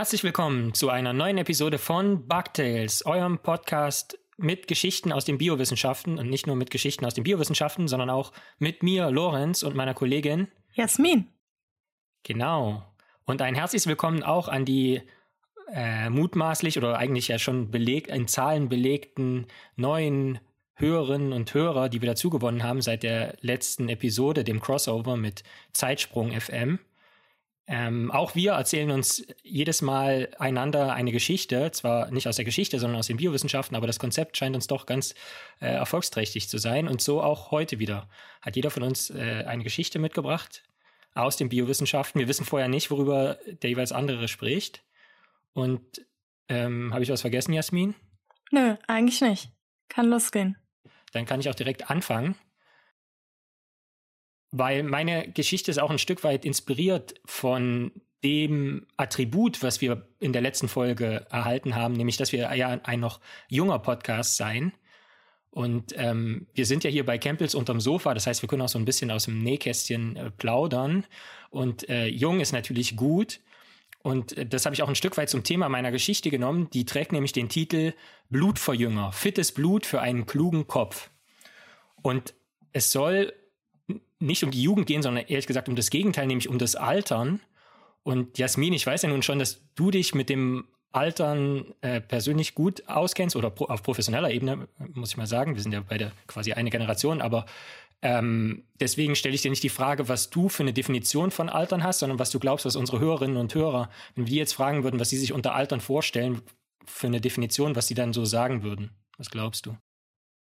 [0.00, 6.18] Herzlich willkommen zu einer neuen Episode von Bugtails, eurem Podcast mit Geschichten aus den Biowissenschaften
[6.18, 9.92] und nicht nur mit Geschichten aus den Biowissenschaften, sondern auch mit mir, Lorenz, und meiner
[9.92, 11.26] Kollegin Jasmin.
[12.22, 12.82] Genau.
[13.26, 15.02] Und ein herzliches Willkommen auch an die
[15.70, 20.38] äh, mutmaßlich oder eigentlich ja schon beleg in Zahlen belegten neuen
[20.76, 25.42] Hörerinnen und Hörer, die wir dazugewonnen haben seit der letzten Episode, dem Crossover mit
[25.74, 26.78] Zeitsprung FM.
[27.72, 32.80] Ähm, auch wir erzählen uns jedes Mal einander eine Geschichte, zwar nicht aus der Geschichte,
[32.80, 35.14] sondern aus den Biowissenschaften, aber das Konzept scheint uns doch ganz
[35.60, 36.88] äh, erfolgsträchtig zu sein.
[36.88, 38.08] Und so auch heute wieder.
[38.42, 40.64] Hat jeder von uns äh, eine Geschichte mitgebracht
[41.14, 42.18] aus den Biowissenschaften.
[42.18, 44.82] Wir wissen vorher nicht, worüber der jeweils andere spricht.
[45.52, 46.04] Und
[46.48, 47.94] ähm, habe ich was vergessen, Jasmin?
[48.50, 49.52] Nö, eigentlich nicht.
[49.88, 50.56] Kann losgehen.
[51.12, 52.34] Dann kann ich auch direkt anfangen
[54.50, 57.92] weil meine Geschichte ist auch ein Stück weit inspiriert von
[58.24, 63.00] dem Attribut, was wir in der letzten Folge erhalten haben, nämlich dass wir ja ein
[63.00, 64.72] noch junger Podcast sein.
[65.50, 68.68] Und ähm, wir sind ja hier bei Campbells unterm Sofa, das heißt, wir können auch
[68.68, 71.06] so ein bisschen aus dem Nähkästchen äh, plaudern.
[71.50, 73.40] Und äh, jung ist natürlich gut.
[74.02, 76.70] Und äh, das habe ich auch ein Stück weit zum Thema meiner Geschichte genommen.
[76.70, 77.94] Die trägt nämlich den Titel
[78.28, 81.10] Blutverjünger, fittes Blut für einen klugen Kopf.
[82.02, 82.34] Und
[82.72, 83.32] es soll
[84.20, 87.40] nicht um die Jugend gehen, sondern ehrlich gesagt um das Gegenteil, nämlich um das Altern.
[88.02, 92.54] Und Jasmin, ich weiß ja nun schon, dass du dich mit dem Altern äh, persönlich
[92.54, 95.54] gut auskennst oder pro, auf professioneller Ebene, muss ich mal sagen.
[95.54, 97.46] Wir sind ja beide quasi eine Generation, aber
[98.02, 101.84] ähm, deswegen stelle ich dir nicht die Frage, was du für eine Definition von Altern
[101.84, 104.82] hast, sondern was du glaubst, was unsere Hörerinnen und Hörer, wenn wir die jetzt fragen
[104.84, 106.42] würden, was sie sich unter Altern vorstellen,
[106.86, 108.90] für eine Definition, was sie dann so sagen würden.
[109.16, 109.76] Was glaubst du?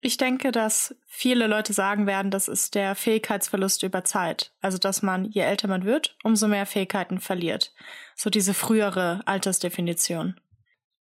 [0.01, 4.53] Ich denke, dass viele Leute sagen werden, das ist der Fähigkeitsverlust über Zeit.
[4.61, 7.73] Also, dass man, je älter man wird, umso mehr Fähigkeiten verliert.
[8.15, 10.39] So diese frühere Altersdefinition.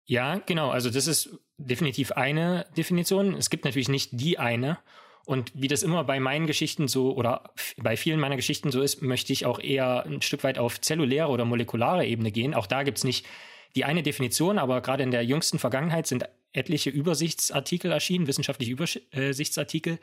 [0.06, 0.70] Ja, genau.
[0.70, 3.34] Also, das ist definitiv eine Definition.
[3.34, 4.78] Es gibt natürlich nicht die eine.
[5.26, 9.00] Und wie das immer bei meinen Geschichten so oder bei vielen meiner Geschichten so ist,
[9.00, 12.54] möchte ich auch eher ein Stück weit auf zelluläre oder molekulare Ebene gehen.
[12.54, 13.26] Auch da gibt es nicht
[13.74, 19.98] die eine Definition, aber gerade in der jüngsten Vergangenheit sind etliche Übersichtsartikel erschienen, wissenschaftliche Übersichtsartikel,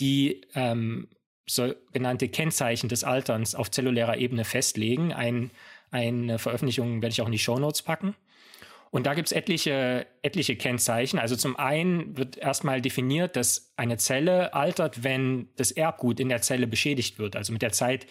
[0.00, 1.08] die ähm,
[1.46, 5.12] sogenannte Kennzeichen des Alterns auf zellulärer Ebene festlegen.
[5.12, 5.50] Ein,
[5.90, 8.14] eine Veröffentlichung werde ich auch in die Show Notes packen.
[8.90, 11.18] Und da gibt es etliche, etliche Kennzeichen.
[11.18, 16.40] Also zum einen wird erstmal definiert, dass eine Zelle altert, wenn das Erbgut in der
[16.40, 17.36] Zelle beschädigt wird.
[17.36, 18.06] Also mit der Zeit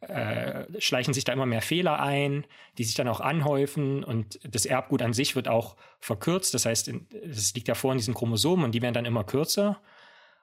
[0.00, 2.44] äh, schleichen sich da immer mehr Fehler ein,
[2.78, 6.54] die sich dann auch anhäufen und das Erbgut an sich wird auch verkürzt.
[6.54, 6.92] Das heißt,
[7.28, 9.80] es liegt ja vor in diesen Chromosomen und die werden dann immer kürzer.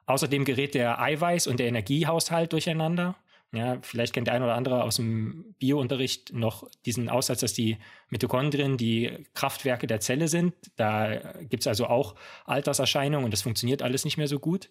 [0.07, 3.15] Außerdem gerät der Eiweiß- und der Energiehaushalt durcheinander.
[3.51, 7.77] Ja, vielleicht kennt der ein oder andere aus dem Biounterricht noch diesen Aussatz, dass die
[8.09, 10.53] Mitochondrien die Kraftwerke der Zelle sind.
[10.75, 14.69] Da gibt es also auch Alterserscheinungen und das funktioniert alles nicht mehr so gut.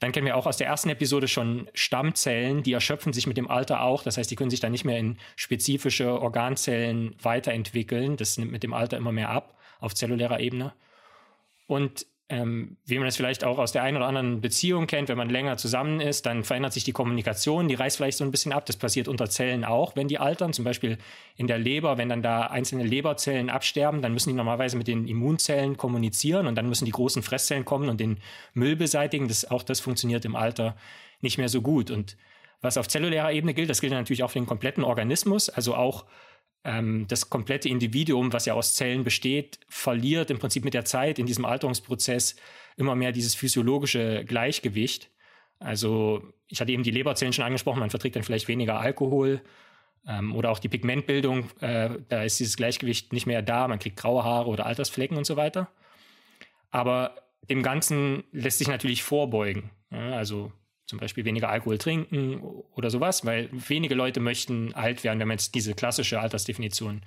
[0.00, 3.48] Dann kennen wir auch aus der ersten Episode schon Stammzellen, die erschöpfen sich mit dem
[3.48, 4.02] Alter auch.
[4.02, 8.16] Das heißt, die können sich dann nicht mehr in spezifische Organzellen weiterentwickeln.
[8.16, 10.74] Das nimmt mit dem Alter immer mehr ab auf zellulärer Ebene.
[11.66, 15.16] Und ähm, wie man das vielleicht auch aus der einen oder anderen Beziehung kennt, wenn
[15.16, 18.52] man länger zusammen ist, dann verändert sich die Kommunikation, die reißt vielleicht so ein bisschen
[18.52, 18.66] ab.
[18.66, 20.52] Das passiert unter Zellen auch, wenn die altern.
[20.52, 20.98] Zum Beispiel
[21.36, 25.06] in der Leber, wenn dann da einzelne Leberzellen absterben, dann müssen die normalerweise mit den
[25.06, 28.18] Immunzellen kommunizieren und dann müssen die großen Fresszellen kommen und den
[28.52, 29.28] Müll beseitigen.
[29.28, 30.76] Das, auch das funktioniert im Alter
[31.20, 31.92] nicht mehr so gut.
[31.92, 32.16] Und
[32.62, 36.04] was auf zellulärer Ebene gilt, das gilt natürlich auch für den kompletten Organismus, also auch
[36.64, 41.18] ähm, das komplette Individuum, was ja aus Zellen besteht, verliert im Prinzip mit der Zeit
[41.18, 42.36] in diesem Alterungsprozess
[42.76, 45.10] immer mehr dieses physiologische Gleichgewicht.
[45.58, 49.42] Also ich hatte eben die Leberzellen schon angesprochen, man verträgt dann vielleicht weniger Alkohol
[50.08, 53.96] ähm, oder auch die Pigmentbildung, äh, da ist dieses Gleichgewicht nicht mehr da, man kriegt
[53.96, 55.68] graue Haare oder Altersflecken und so weiter.
[56.70, 57.14] Aber
[57.48, 59.70] dem Ganzen lässt sich natürlich vorbeugen.
[59.90, 60.50] Ja, also
[60.86, 62.40] zum Beispiel weniger Alkohol trinken
[62.74, 67.02] oder sowas, weil wenige Leute möchten alt werden, wenn man jetzt diese klassische Altersdefinition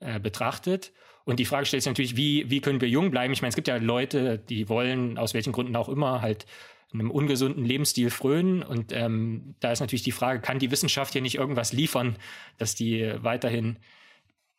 [0.00, 0.92] äh, betrachtet.
[1.24, 3.32] Und die Frage stellt sich natürlich, wie, wie können wir jung bleiben?
[3.32, 6.46] Ich meine, es gibt ja Leute, die wollen aus welchen Gründen auch immer halt
[6.92, 8.62] einem ungesunden Lebensstil frönen.
[8.62, 12.16] Und ähm, da ist natürlich die Frage, kann die Wissenschaft hier nicht irgendwas liefern,
[12.58, 13.78] dass die weiterhin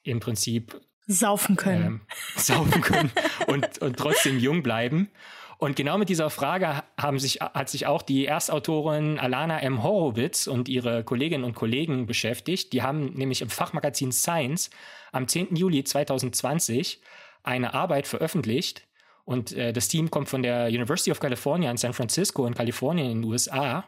[0.03, 2.01] im Prinzip saufen können, ähm,
[2.35, 3.11] saufen können
[3.47, 5.09] und, und trotzdem jung bleiben.
[5.59, 9.81] Und genau mit dieser Frage haben sich, hat sich auch die Erstautorin Alana M.
[9.81, 12.73] Horowitz und ihre Kolleginnen und Kollegen beschäftigt.
[12.73, 14.69] Die haben nämlich im Fachmagazin Science
[15.11, 15.55] am 10.
[15.55, 17.01] Juli 2020
[17.41, 18.87] eine Arbeit veröffentlicht.
[19.25, 23.11] Und äh, das Team kommt von der University of California in San Francisco in Kalifornien
[23.11, 23.85] in den USA.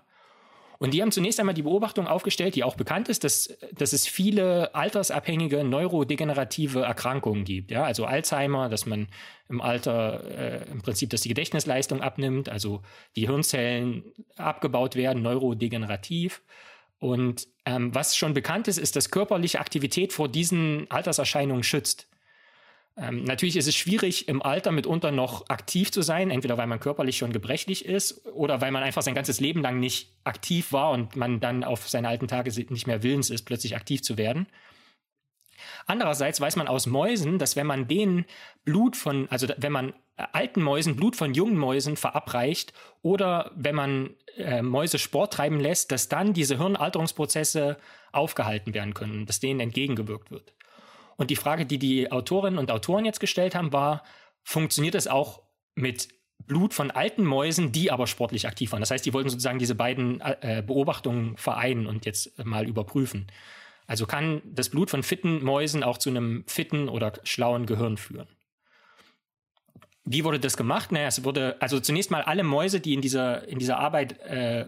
[0.79, 4.07] Und die haben zunächst einmal die Beobachtung aufgestellt, die auch bekannt ist, dass, dass es
[4.07, 7.69] viele altersabhängige neurodegenerative Erkrankungen gibt.
[7.69, 7.83] Ja?
[7.83, 9.09] Also Alzheimer, dass man
[9.49, 12.81] im Alter äh, im Prinzip, dass die Gedächtnisleistung abnimmt, also
[13.17, 14.05] die Hirnzellen
[14.37, 16.41] abgebaut werden, neurodegenerativ.
[16.97, 22.07] Und ähm, was schon bekannt ist, ist, dass körperliche Aktivität vor diesen Alterserscheinungen schützt.
[22.99, 26.81] Ähm, natürlich ist es schwierig, im Alter mitunter noch aktiv zu sein, entweder weil man
[26.81, 30.91] körperlich schon gebrechlich ist oder weil man einfach sein ganzes Leben lang nicht aktiv war
[30.91, 34.47] und man dann auf seine alten Tage nicht mehr willens ist, plötzlich aktiv zu werden.
[35.85, 38.25] Andererseits weiß man aus Mäusen, dass wenn man denen
[38.65, 44.09] Blut von, also wenn man alten Mäusen Blut von jungen Mäusen verabreicht oder wenn man
[44.37, 47.77] äh, Mäuse Sport treiben lässt, dass dann diese Hirnalterungsprozesse
[48.11, 50.53] aufgehalten werden können, dass denen entgegengewirkt wird.
[51.19, 54.03] Und die Frage, die die Autorinnen und Autoren jetzt gestellt haben, war,
[54.41, 55.41] funktioniert es auch
[55.75, 56.07] mit
[56.47, 58.79] Blut von alten Mäusen, die aber sportlich aktiv waren?
[58.79, 63.27] Das heißt, die wollten sozusagen diese beiden äh, Beobachtungen vereinen und jetzt mal überprüfen.
[63.85, 68.29] Also kann das Blut von fitten Mäusen auch zu einem fitten oder schlauen Gehirn führen?
[70.05, 70.93] Wie wurde das gemacht?
[70.93, 74.67] Naja, es wurde, also zunächst mal alle Mäuse, die in dieser, in dieser Arbeit äh,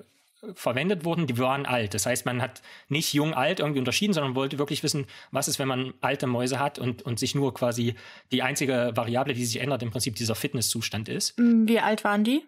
[0.54, 1.94] verwendet wurden, die waren alt.
[1.94, 5.68] Das heißt, man hat nicht jung-alt irgendwie unterschieden, sondern wollte wirklich wissen, was ist, wenn
[5.68, 7.96] man alte Mäuse hat und, und sich nur quasi
[8.32, 11.38] die einzige Variable, die sich ändert, im Prinzip dieser Fitnesszustand ist.
[11.40, 12.44] Mm, wie alt waren die?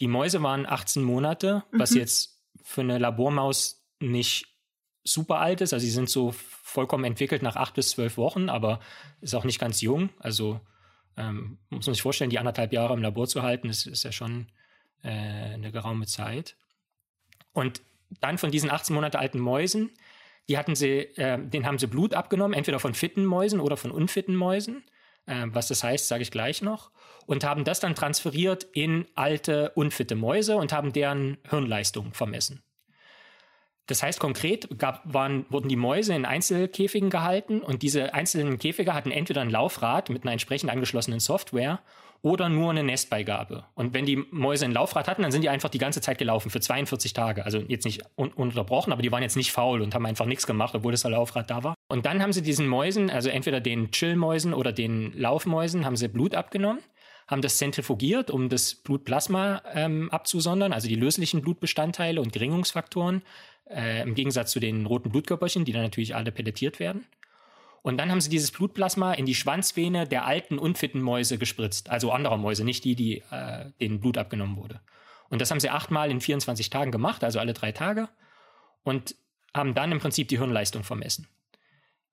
[0.00, 1.78] Die Mäuse waren 18 Monate, mhm.
[1.78, 4.46] was jetzt für eine Labormaus nicht
[5.04, 5.72] super alt ist.
[5.72, 8.80] Also sie sind so vollkommen entwickelt nach acht bis zwölf Wochen, aber
[9.20, 10.10] ist auch nicht ganz jung.
[10.18, 10.60] Also
[11.16, 14.12] ähm, muss man sich vorstellen, die anderthalb Jahre im Labor zu halten, ist, ist ja
[14.12, 14.48] schon
[15.02, 16.56] äh, eine geraume Zeit.
[17.52, 17.82] Und
[18.20, 19.90] dann von diesen 18 Monate alten Mäusen,
[20.48, 23.90] die hatten sie, äh, den haben sie Blut abgenommen, entweder von fitten Mäusen oder von
[23.90, 24.84] unfitten Mäusen.
[25.26, 26.90] Äh, was das heißt, sage ich gleich noch.
[27.26, 32.62] Und haben das dann transferiert in alte, unfitte Mäuse und haben deren Hirnleistung vermessen.
[33.86, 38.94] Das heißt konkret gab, waren, wurden die Mäuse in Einzelkäfigen gehalten und diese einzelnen Käfige
[38.94, 41.80] hatten entweder ein Laufrad mit einer entsprechend angeschlossenen Software
[42.22, 43.64] oder nur eine Nestbeigabe.
[43.74, 46.50] Und wenn die Mäuse ein Laufrad hatten, dann sind die einfach die ganze Zeit gelaufen
[46.50, 47.44] für 42 Tage.
[47.44, 50.46] Also jetzt nicht un unterbrochen, aber die waren jetzt nicht faul und haben einfach nichts
[50.46, 51.74] gemacht, obwohl das Laufrad da war.
[51.88, 56.08] Und dann haben sie diesen Mäusen, also entweder den Chillmäusen oder den Laufmäusen, haben sie
[56.08, 56.80] Blut abgenommen
[57.28, 63.22] haben das zentrifugiert, um das Blutplasma ähm, abzusondern, also die löslichen Blutbestandteile und Gerinnungsfaktoren,
[63.70, 67.06] äh, im Gegensatz zu den roten Blutkörperchen, die dann natürlich alle pelletiert werden.
[67.82, 71.90] Und dann haben sie dieses Blutplasma in die Schwanzvene der alten, unfitten Mäuse gespritzt.
[71.90, 74.80] Also anderer Mäuse, nicht die, die äh, denen Blut abgenommen wurde.
[75.28, 78.08] Und das haben sie achtmal in 24 Tagen gemacht, also alle drei Tage.
[78.84, 79.16] Und
[79.54, 81.26] haben dann im Prinzip die Hirnleistung vermessen.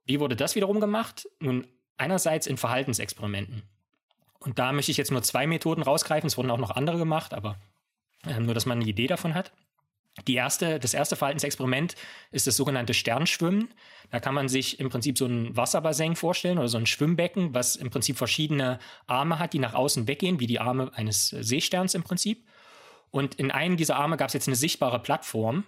[0.06, 1.30] Wie wurde das wiederum gemacht?
[1.40, 1.68] Nun,
[1.98, 3.64] einerseits in Verhaltensexperimenten.
[4.40, 6.28] Und da möchte ich jetzt nur zwei Methoden rausgreifen.
[6.28, 7.58] Es wurden auch noch andere gemacht, aber
[8.26, 9.52] äh, nur, dass man eine Idee davon hat.
[10.28, 11.96] Die erste, das erste Verhaltensexperiment
[12.32, 13.70] ist das sogenannte Sternschwimmen.
[14.12, 17.76] Da kann man sich im Prinzip so ein Wasserbassin vorstellen oder so ein Schwimmbecken, was
[17.76, 22.04] im Prinzip verschiedene Arme hat, die nach außen weggehen, wie die Arme eines Seesterns im
[22.04, 22.46] Prinzip.
[23.12, 25.64] Und in einem dieser Arme gab es jetzt eine sichtbare Plattform,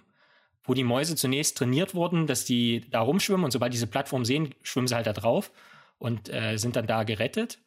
[0.64, 4.54] wo die Mäuse zunächst trainiert wurden, dass die da rumschwimmen und sobald diese Plattform sehen,
[4.62, 5.50] schwimmen sie halt da drauf
[5.98, 7.58] und äh, sind dann da gerettet.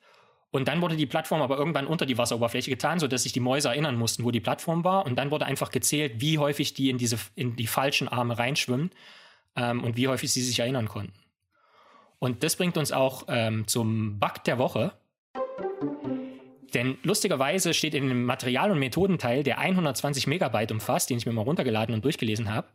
[0.52, 3.70] Und dann wurde die Plattform aber irgendwann unter die Wasseroberfläche getan, sodass sich die Mäuse
[3.70, 5.06] erinnern mussten, wo die Plattform war.
[5.06, 8.92] Und dann wurde einfach gezählt, wie häufig die in diese in die falschen Arme reinschwimmen
[9.56, 11.14] ähm, und wie häufig sie sich erinnern konnten.
[12.20, 14.94] Und das bringt uns auch ähm, zum Bug der Woche.
[16.74, 21.32] Denn lustigerweise steht in dem Material- und Methodenteil, der 120 Megabyte umfasst, den ich mir
[21.32, 22.68] mal runtergeladen und durchgelesen habe,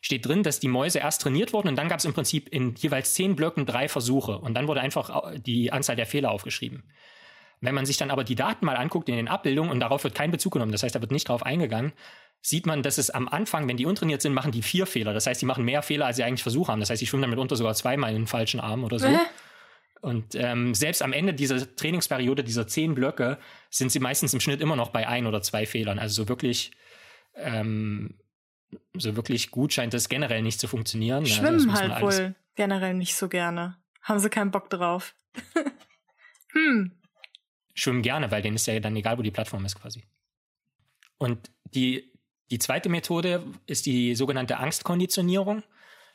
[0.00, 2.74] steht drin, dass die Mäuse erst trainiert wurden und dann gab es im Prinzip in
[2.76, 6.84] jeweils zehn Blöcken drei Versuche und dann wurde einfach die Anzahl der Fehler aufgeschrieben.
[7.60, 10.14] Wenn man sich dann aber die Daten mal anguckt in den Abbildungen und darauf wird
[10.14, 11.92] kein Bezug genommen, das heißt, da wird nicht drauf eingegangen,
[12.40, 15.12] sieht man, dass es am Anfang, wenn die untrainiert sind, machen die vier Fehler.
[15.12, 16.80] Das heißt, die machen mehr Fehler, als sie eigentlich versucht haben.
[16.80, 19.08] Das heißt, die schwimmen dann mitunter sogar zweimal in den falschen Arm oder so.
[19.08, 19.18] Äh.
[20.00, 23.38] Und ähm, selbst am Ende dieser Trainingsperiode, dieser zehn Blöcke,
[23.70, 25.98] sind sie meistens im Schnitt immer noch bei ein oder zwei Fehlern.
[25.98, 26.70] Also so wirklich,
[27.34, 28.14] ähm,
[28.96, 31.26] so wirklich gut scheint das generell nicht zu funktionieren.
[31.26, 33.76] Schwimmen also halt wohl generell nicht so gerne.
[34.02, 35.16] Haben sie keinen Bock drauf.
[36.52, 36.92] hm
[37.78, 40.04] schwimmen gerne, weil denen ist ja dann egal, wo die Plattform ist quasi.
[41.16, 42.12] Und die,
[42.50, 45.62] die zweite Methode ist die sogenannte Angstkonditionierung.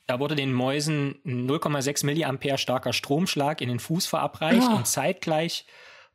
[0.05, 4.75] Da wurde den Mäusen 0,6 Milliampere starker Stromschlag in den Fuß verabreicht oh.
[4.75, 5.65] und zeitgleich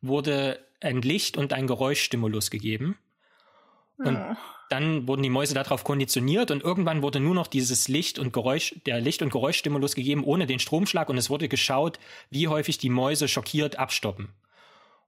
[0.03, 2.99] wurde ein Licht- und ein Geräuschstimulus gegeben.
[3.97, 4.37] Und oh.
[4.69, 8.75] dann wurden die Mäuse darauf konditioniert und irgendwann wurde nur noch dieses Licht- und Geräusch,
[8.85, 11.99] der Licht- und Geräuschstimulus gegeben ohne den Stromschlag und es wurde geschaut,
[12.31, 14.29] wie häufig die Mäuse schockiert abstoppen.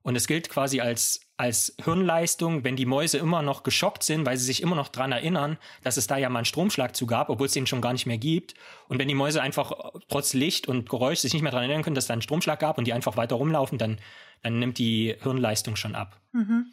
[0.03, 4.37] Und es gilt quasi als als Hirnleistung, wenn die Mäuse immer noch geschockt sind, weil
[4.37, 7.29] sie sich immer noch dran erinnern, dass es da ja mal einen Stromschlag zu gab,
[7.29, 8.53] obwohl es den schon gar nicht mehr gibt.
[8.87, 9.71] Und wenn die Mäuse einfach
[10.07, 12.59] trotz Licht und Geräusch sich nicht mehr dran erinnern können, dass es da einen Stromschlag
[12.59, 13.97] gab und die einfach weiter rumlaufen, dann,
[14.43, 16.21] dann nimmt die Hirnleistung schon ab.
[16.31, 16.67] Mhm.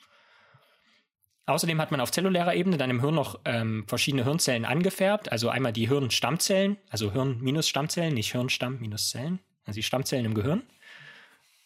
[1.47, 5.33] Außerdem hat man auf zellulärer Ebene dann im Hirn noch ähm, verschiedene Hirnzellen angefärbt.
[5.33, 10.27] Also einmal die Hirnstammzellen, also Hirn minus Stammzellen, nicht Hirnstamm minus Zellen, also die Stammzellen
[10.27, 10.65] im Gehirn.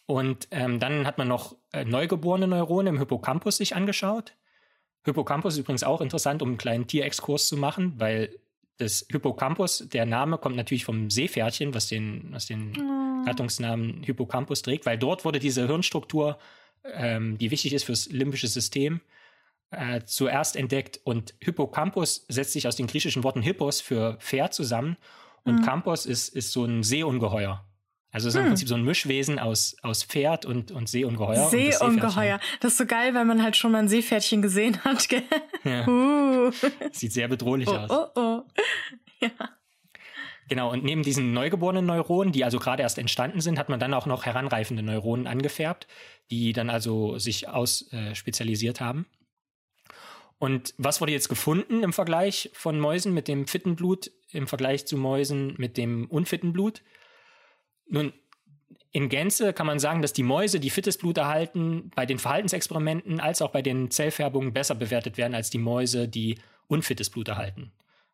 [0.07, 4.35] Und ähm, dann hat man noch äh, neugeborene Neurone im Hippocampus sich angeschaut.
[5.05, 8.39] Hippocampus ist übrigens auch interessant, um einen kleinen Tierexkurs zu machen, weil
[8.79, 13.25] das Hippocampus, der Name kommt natürlich vom Seepferdchen, was den, was den oh.
[13.25, 16.39] Gattungsnamen Hippocampus trägt, weil dort wurde diese Hirnstruktur,
[16.85, 19.01] ähm, die wichtig ist fürs limbische System,
[19.71, 21.01] äh, zuerst entdeckt.
[21.05, 24.97] Und Hippocampus setzt sich aus den griechischen Worten Hippos für Pferd zusammen
[25.45, 25.65] und mhm.
[25.65, 27.65] Campus ist, ist so ein Seeungeheuer.
[28.13, 28.45] Also es ist hm.
[28.45, 31.49] im Prinzip so ein Mischwesen aus, aus Pferd und, und Seeungeheuer.
[31.49, 32.39] Seeungeheuer.
[32.61, 35.09] Das ist so geil, weil man halt schon mal ein Seepferdchen gesehen hat.
[35.09, 35.25] Gell?
[35.65, 35.87] Ja.
[35.93, 36.51] Uh.
[36.93, 37.91] Sieht sehr bedrohlich oh, aus.
[37.91, 38.43] Oh, oh.
[39.21, 39.31] Ja.
[40.49, 43.95] Genau, und neben diesen neugeborenen Neuronen, die also gerade erst entstanden sind, hat man dann
[43.95, 45.87] auch noch heranreifende Neuronen angefärbt,
[46.31, 49.07] die dann also sich ausspezialisiert äh, haben.
[50.39, 54.87] Und was wurde jetzt gefunden im Vergleich von Mäusen mit dem fitten Blut im Vergleich
[54.87, 56.83] zu Mäusen mit dem unfitten Blut?
[57.93, 58.15] Nun,
[58.91, 63.21] in Gänze kann man sagen, dass die Mäuse, die fittes Blut erhalten, bei den Verhaltensexperimenten
[63.21, 67.71] als auch bei den Zellfärbungen besser bewertet werden als die Mäuse, die unfittes Blut erhalten.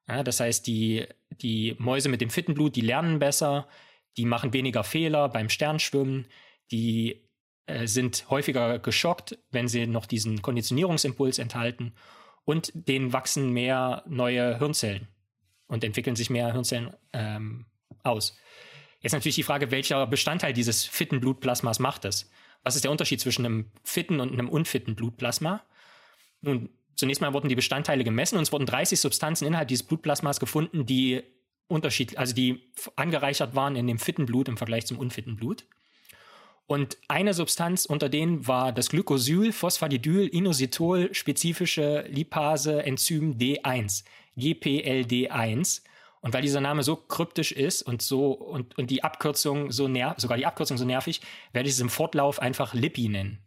[0.09, 3.69] Ja, das heißt, die, die Mäuse mit dem fitten Blut, die lernen besser,
[4.17, 6.27] die machen weniger Fehler beim Sternschwimmen,
[6.73, 7.23] die
[7.67, 11.95] äh, sind häufiger geschockt, wenn sie noch diesen Konditionierungsimpuls enthalten
[12.45, 15.07] und denen wachsen mehr neue Hirnzellen
[15.69, 17.67] und entwickeln sich mehr Hirnzellen ähm,
[18.03, 18.37] aus.
[19.01, 22.31] Jetzt natürlich die Frage, welcher Bestandteil dieses fitten Blutplasmas macht es?
[22.65, 25.63] Was ist der Unterschied zwischen einem fitten und einem unfitten Blutplasma?
[26.41, 30.41] Nun, zunächst mal wurden die Bestandteile gemessen und es wurden 30 Substanzen innerhalb dieses Blutplasmas
[30.41, 31.23] gefunden, die
[31.69, 32.63] unterschiedlich, also die
[32.97, 35.65] angereichert waren in dem fitten Blut im Vergleich zum unfitten Blut.
[36.67, 44.05] Und eine Substanz unter denen war das Glycosyl Phosphatidyl Inositol spezifische Lipase Enzym D1,
[44.37, 45.83] GPLD1.
[46.29, 50.21] Und weil dieser Name so kryptisch ist und so und, und die Abkürzung so nervig,
[50.21, 51.23] sogar die Abkürzung so nervig,
[51.55, 53.39] werde ich es im Fortlauf einfach Lippi nennen.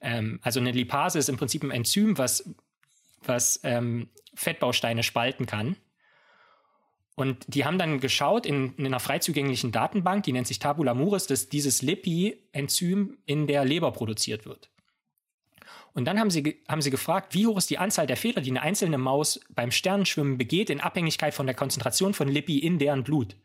[0.00, 2.54] Ähm, also eine Lipase ist im Prinzip ein Enzym, was,
[3.24, 5.74] was ähm, Fettbausteine spalten kann.
[7.16, 10.94] Und die haben dann geschaut in, in, einer frei zugänglichen Datenbank, die nennt sich Tabula
[10.94, 14.70] Muris, dass dieses Lippi-Enzym in der Leber produziert wird.
[15.94, 18.50] Und dann haben sie, haben sie gefragt, wie hoch ist die Anzahl der Fehler, die
[18.50, 23.04] eine einzelne Maus beim Sternenschwimmen begeht, in Abhängigkeit von der Konzentration von Lippi in deren
[23.04, 23.36] Blut.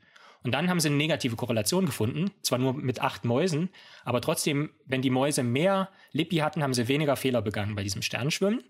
[0.44, 3.70] Und dann haben sie eine negative Korrelation gefunden, zwar nur mit acht Mäusen,
[4.04, 8.02] aber trotzdem, wenn die Mäuse mehr Lippi hatten, haben sie weniger Fehler begangen bei diesem
[8.02, 8.64] Sternenschwimmen.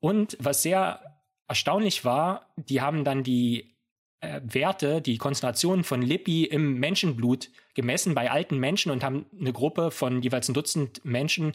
[0.00, 1.00] Und was sehr
[1.46, 3.76] erstaunlich war, die haben dann die
[4.20, 9.52] äh, Werte, die Konzentration von Lippi im Menschenblut gemessen bei alten Menschen und haben eine
[9.52, 11.54] Gruppe von jeweils ein Dutzend Menschen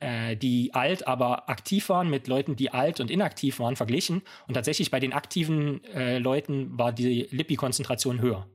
[0.00, 4.22] äh, die alt, aber aktiv waren, mit Leuten, die alt und inaktiv waren, verglichen.
[4.46, 8.46] Und tatsächlich bei den aktiven äh, Leuten war die Lippi-Konzentration höher.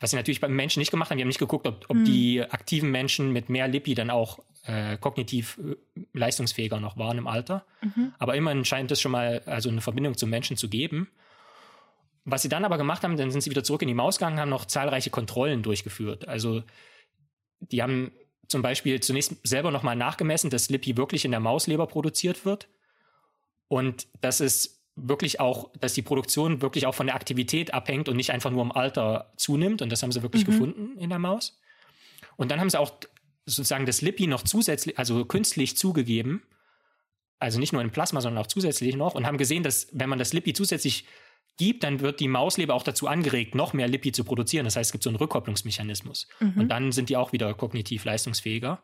[0.00, 1.16] Was sie natürlich beim Menschen nicht gemacht haben.
[1.16, 2.04] Die haben nicht geguckt, ob, ob mhm.
[2.04, 5.76] die aktiven Menschen mit mehr Lippi dann auch äh, kognitiv äh,
[6.12, 7.64] leistungsfähiger noch waren im Alter.
[7.80, 8.12] Mhm.
[8.18, 11.08] Aber immerhin scheint es schon mal also eine Verbindung zum Menschen zu geben.
[12.26, 14.40] Was sie dann aber gemacht haben, dann sind sie wieder zurück in die Maus gegangen,
[14.40, 16.26] haben noch zahlreiche Kontrollen durchgeführt.
[16.26, 16.62] Also
[17.60, 18.12] die haben
[18.48, 22.68] zum Beispiel zunächst selber nochmal nachgemessen, dass Lippi wirklich in der Mausleber produziert wird
[23.68, 28.16] und dass es wirklich auch, dass die Produktion wirklich auch von der Aktivität abhängt und
[28.16, 29.82] nicht einfach nur im Alter zunimmt.
[29.82, 30.50] Und das haben sie wirklich mhm.
[30.52, 31.58] gefunden in der Maus.
[32.36, 32.92] Und dann haben sie auch
[33.46, 36.42] sozusagen das Lippi noch zusätzlich, also künstlich zugegeben.
[37.40, 40.18] Also nicht nur in Plasma, sondern auch zusätzlich noch und haben gesehen, dass wenn man
[40.18, 41.04] das Lippi zusätzlich
[41.56, 44.64] gibt, dann wird die Mausleber auch dazu angeregt, noch mehr Lippi zu produzieren.
[44.64, 46.28] Das heißt, es gibt so einen Rückkopplungsmechanismus.
[46.40, 46.60] Mhm.
[46.60, 48.82] Und dann sind die auch wieder kognitiv leistungsfähiger.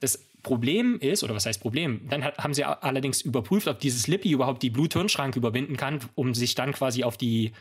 [0.00, 2.06] Das Problem ist, oder was heißt Problem?
[2.08, 6.34] Dann hat, haben sie allerdings überprüft, ob dieses Lippi überhaupt die Blut-Hirn-Schranke überwinden kann, um
[6.34, 7.52] sich dann quasi auf die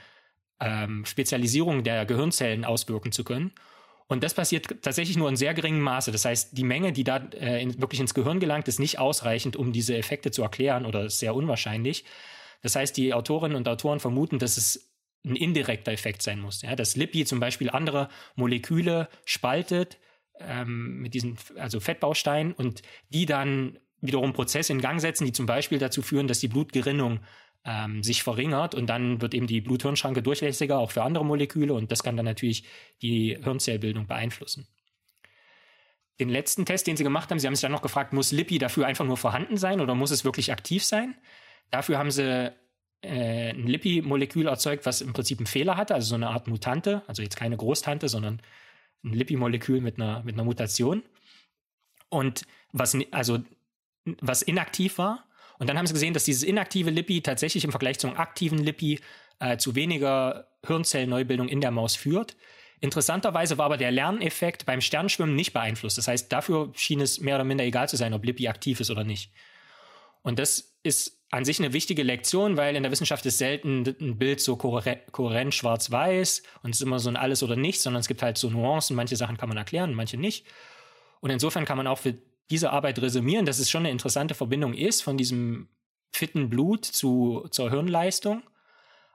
[0.60, 3.52] ähm, Spezialisierung der Gehirnzellen auswirken zu können.
[4.08, 6.12] Und das passiert tatsächlich nur in sehr geringem Maße.
[6.12, 9.56] Das heißt, die Menge, die da äh, in, wirklich ins Gehirn gelangt, ist nicht ausreichend,
[9.56, 12.04] um diese Effekte zu erklären oder ist sehr unwahrscheinlich.
[12.64, 14.92] Das heißt, die Autorinnen und Autoren vermuten, dass es
[15.26, 16.62] ein indirekter Effekt sein muss.
[16.64, 20.00] Ja, dass Lippi zum Beispiel andere Moleküle spaltet
[20.40, 25.46] ähm, mit diesen also Fettbausteinen und die dann wiederum Prozesse in Gang setzen, die zum
[25.46, 27.20] Beispiel dazu führen, dass die Blutgerinnung
[27.66, 31.92] ähm, sich verringert und dann wird eben die Blut-Hirn-Schranke durchlässiger auch für andere Moleküle und
[31.92, 32.66] das kann dann natürlich
[33.02, 34.68] die Hirnzellbildung beeinflussen.
[36.20, 38.58] den letzten Test, den sie gemacht haben, sie haben sich dann noch gefragt, muss Lippi
[38.58, 41.16] dafür einfach nur vorhanden sein oder muss es wirklich aktiv sein?
[41.72, 42.52] Dafür haben sie
[43.02, 47.02] äh, ein Lippi-Molekül erzeugt, was im Prinzip einen Fehler hatte, also so eine Art Mutante,
[47.08, 48.42] also jetzt keine Großtante, sondern
[49.04, 51.04] ein Lippi-Molekül mit einer, mit einer Mutation.
[52.10, 53.40] Und was, also,
[54.22, 55.26] was inaktiv war.
[55.60, 59.00] Und dann haben sie gesehen, dass dieses inaktive Lippi tatsächlich im Vergleich zum aktiven Lippi
[59.40, 62.36] äh, zu weniger Hirnzellneubildung in der Maus führt.
[62.80, 65.98] Interessanterweise war aber der Lerneffekt beim Sternschwimmen nicht beeinflusst.
[65.98, 68.92] Das heißt, dafür schien es mehr oder minder egal zu sein, ob Lippi aktiv ist
[68.92, 69.32] oder nicht.
[70.24, 74.18] Und das ist an sich eine wichtige Lektion, weil in der Wissenschaft ist selten ein
[74.18, 78.08] Bild so kohärent schwarz-weiß und es ist immer so ein alles oder nichts, sondern es
[78.08, 78.96] gibt halt so Nuancen.
[78.96, 80.46] Manche Sachen kann man erklären, manche nicht.
[81.22, 82.16] Und insofern kann man auch für
[82.50, 85.70] diese Arbeit resümieren, dass es schon eine interessante Verbindung ist von diesem
[86.12, 88.44] fitten Blut zu, zur Hirnleistung.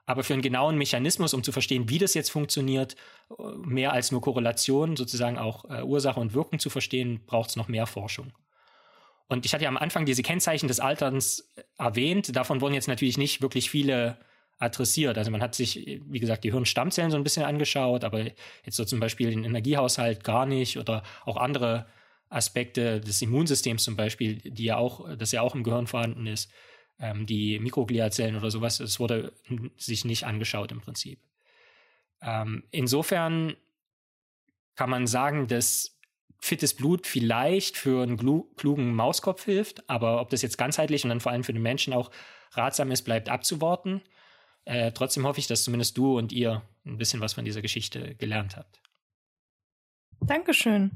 [0.05, 2.95] Aber für einen genauen Mechanismus, um zu verstehen, wie das jetzt funktioniert,
[3.63, 7.67] mehr als nur Korrelation, sozusagen auch äh, Ursache und Wirkung zu verstehen, braucht es noch
[7.67, 8.33] mehr Forschung.
[9.29, 12.35] Und ich hatte ja am Anfang diese Kennzeichen des Alterns erwähnt.
[12.35, 14.17] Davon wurden jetzt natürlich nicht wirklich viele
[14.57, 15.17] adressiert.
[15.17, 18.23] Also man hat sich, wie gesagt, die Hirnstammzellen so ein bisschen angeschaut, aber
[18.65, 21.85] jetzt so zum Beispiel den Energiehaushalt gar nicht oder auch andere
[22.29, 26.51] Aspekte des Immunsystems zum Beispiel, die ja auch, das ja auch im Gehirn vorhanden ist,
[26.99, 29.31] ähm, die Mikrogliazellen oder sowas, das wurde
[29.77, 31.19] sich nicht angeschaut im Prinzip.
[32.21, 33.55] Ähm, insofern
[34.75, 35.98] kann man sagen, dass
[36.39, 38.17] fittes Blut vielleicht für einen
[38.55, 41.93] klugen Mauskopf hilft, aber ob das jetzt ganzheitlich und dann vor allem für den Menschen
[41.93, 42.11] auch
[42.51, 44.01] ratsam ist, bleibt abzuwarten.
[44.65, 48.15] Äh, trotzdem hoffe ich, dass zumindest du und ihr ein bisschen was von dieser Geschichte
[48.15, 48.81] gelernt habt.
[50.21, 50.91] Dankeschön.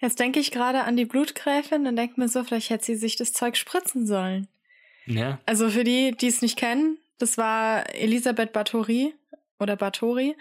[0.00, 3.16] Jetzt denke ich gerade an die Blutgräfin und denke mir so, vielleicht hätte sie sich
[3.16, 4.48] das Zeug spritzen sollen.
[5.06, 5.40] Ja.
[5.46, 9.14] Also für die, die es nicht kennen, das war Elisabeth Bathory
[9.58, 10.36] oder Bathory.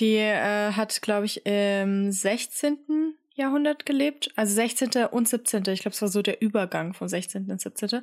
[0.00, 3.14] Die äh, hat, glaube ich, im 16.
[3.36, 5.06] Jahrhundert gelebt, also 16.
[5.10, 5.62] und 17.
[5.68, 7.50] Ich glaube, es war so der Übergang von 16.
[7.50, 8.02] und 17.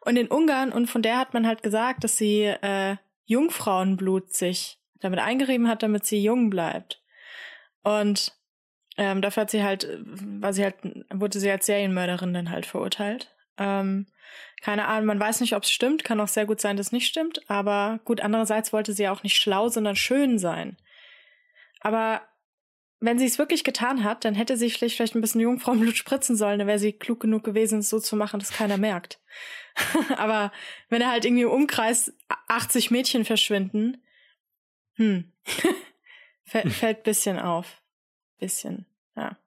[0.00, 4.78] Und in Ungarn, und von der hat man halt gesagt, dass sie äh, Jungfrauenblut sich
[5.00, 7.02] damit eingerieben hat, damit sie jung bleibt.
[7.82, 8.32] Und
[8.96, 10.76] ähm, dafür hat sie halt, war sie halt,
[11.12, 13.34] wurde sie als Serienmörderin dann halt verurteilt.
[13.56, 14.06] Ähm,
[14.60, 16.92] keine Ahnung, man weiß nicht, ob es stimmt, kann auch sehr gut sein, dass es
[16.92, 20.76] nicht stimmt, aber gut, andererseits wollte sie ja auch nicht schlau, sondern schön sein.
[21.80, 22.22] Aber
[23.00, 26.36] wenn sie es wirklich getan hat, dann hätte sie vielleicht, vielleicht ein bisschen Jungfrauenblut spritzen
[26.36, 29.20] sollen, dann wäre sie klug genug gewesen, es so zu machen, dass keiner merkt.
[30.16, 30.52] Aber
[30.88, 32.12] wenn er halt irgendwie im Umkreis
[32.48, 34.02] 80 Mädchen verschwinden,
[34.94, 35.32] hm,
[36.44, 37.82] fällt, fällt bisschen auf.
[38.38, 39.38] Bisschen, ja.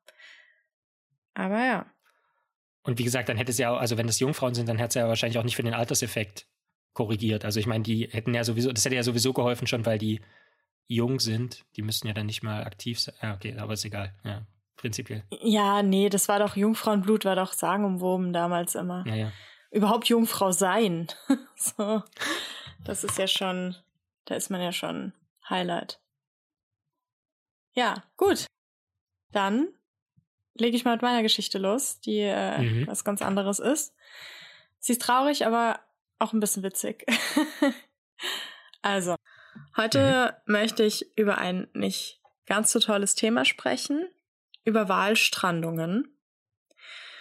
[1.33, 1.93] Aber ja.
[2.83, 4.99] Und wie gesagt, dann hätte sie ja, also wenn das Jungfrauen sind, dann hätte sie
[4.99, 6.47] ja wahrscheinlich auch nicht für den Alterseffekt
[6.93, 7.45] korrigiert.
[7.45, 10.21] Also ich meine, die hätten ja sowieso, das hätte ja sowieso geholfen schon, weil die
[10.91, 13.15] jung sind, die müssten ja dann nicht mal aktiv sein.
[13.21, 14.13] Ja, okay, aber ist egal.
[14.23, 14.41] Ja,
[14.75, 15.23] prinzipiell.
[15.41, 19.05] Ja, nee, das war doch Jungfrauenblut, war doch sagenumwoben damals immer.
[19.07, 19.31] Ja, ja.
[19.71, 21.07] Überhaupt Jungfrau sein.
[21.55, 22.03] so.
[22.83, 23.75] Das ist ja schon,
[24.25, 25.13] da ist man ja schon
[25.49, 26.01] Highlight.
[27.73, 28.47] Ja, gut.
[29.31, 29.69] Dann
[30.55, 32.87] lege ich mal mit meiner Geschichte los, die äh, mhm.
[32.87, 33.95] was ganz anderes ist.
[34.79, 35.79] Sie ist traurig, aber
[36.19, 37.05] auch ein bisschen witzig.
[38.81, 39.15] also,
[39.77, 40.53] Heute mhm.
[40.53, 44.07] möchte ich über ein nicht ganz so tolles Thema sprechen,
[44.65, 46.07] über Walstrandungen.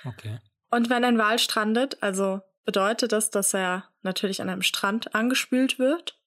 [0.04, 0.38] Okay.
[0.70, 5.78] Und wenn ein Wal strandet, also bedeutet das, dass er natürlich an einem Strand angespült
[5.78, 6.18] wird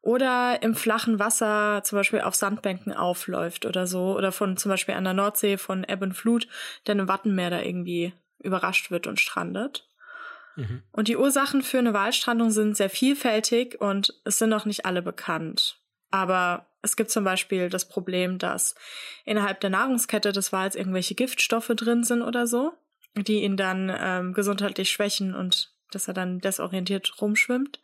[0.00, 4.94] oder im flachen Wasser zum Beispiel auf Sandbänken aufläuft oder so oder von zum Beispiel
[4.94, 6.48] an der Nordsee von Ebb und Flut,
[6.86, 9.88] der im Wattenmeer da irgendwie überrascht wird und strandet.
[10.58, 10.82] Mhm.
[10.90, 15.02] Und die Ursachen für eine Walstrandung sind sehr vielfältig und es sind noch nicht alle
[15.02, 15.80] bekannt.
[16.10, 18.74] Aber es gibt zum Beispiel das Problem, dass
[19.24, 22.72] innerhalb der Nahrungskette des Wals irgendwelche Giftstoffe drin sind oder so,
[23.16, 27.80] die ihn dann ähm, gesundheitlich schwächen und dass er dann desorientiert rumschwimmt.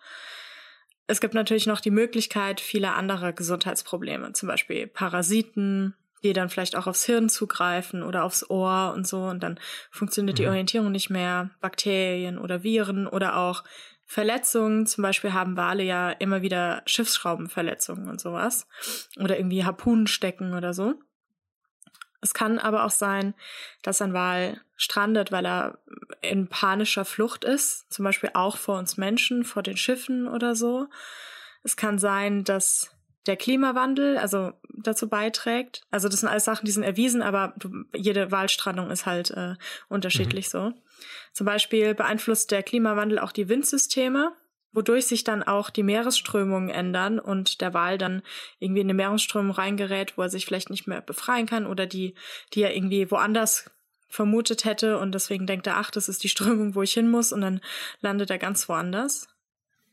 [1.06, 6.74] Es gibt natürlich noch die Möglichkeit vieler anderer Gesundheitsprobleme, zum Beispiel Parasiten, die dann vielleicht
[6.74, 9.60] auch aufs Hirn zugreifen oder aufs Ohr und so und dann
[9.90, 10.42] funktioniert mhm.
[10.42, 13.62] die Orientierung nicht mehr, Bakterien oder Viren oder auch
[14.06, 18.66] Verletzungen, zum Beispiel haben Wale ja immer wieder Schiffsschraubenverletzungen und sowas
[19.18, 20.94] oder irgendwie Harpunen stecken oder so.
[22.20, 23.34] Es kann aber auch sein,
[23.82, 25.78] dass ein Wal strandet, weil er
[26.22, 30.88] in panischer Flucht ist, zum Beispiel auch vor uns Menschen, vor den Schiffen oder so.
[31.62, 32.93] Es kann sein, dass
[33.26, 35.82] der Klimawandel also dazu beiträgt.
[35.90, 37.54] Also das sind alles Sachen, die sind erwiesen, aber
[37.94, 39.54] jede Wahlstrandung ist halt äh,
[39.88, 40.50] unterschiedlich mhm.
[40.50, 40.72] so.
[41.32, 44.32] Zum Beispiel beeinflusst der Klimawandel auch die Windsysteme,
[44.72, 48.22] wodurch sich dann auch die Meeresströmungen ändern und der Wal dann
[48.58, 52.14] irgendwie in eine Meeresströmung reingerät, wo er sich vielleicht nicht mehr befreien kann oder die,
[52.52, 53.70] die er irgendwie woanders
[54.08, 57.32] vermutet hätte und deswegen denkt er, ach, das ist die Strömung, wo ich hin muss
[57.32, 57.60] und dann
[58.00, 59.28] landet er ganz woanders.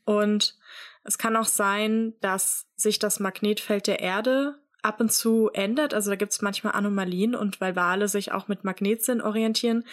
[0.04, 0.56] Und
[1.04, 5.94] es kann auch sein, dass sich das Magnetfeld der Erde ab und zu ändert.
[5.94, 9.84] Also da gibt es manchmal Anomalien und weil Wale sich auch mit Magnetsinn orientieren,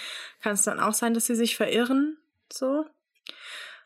[0.42, 2.18] kann es dann auch sein, dass sie sich verirren.
[2.52, 2.86] So.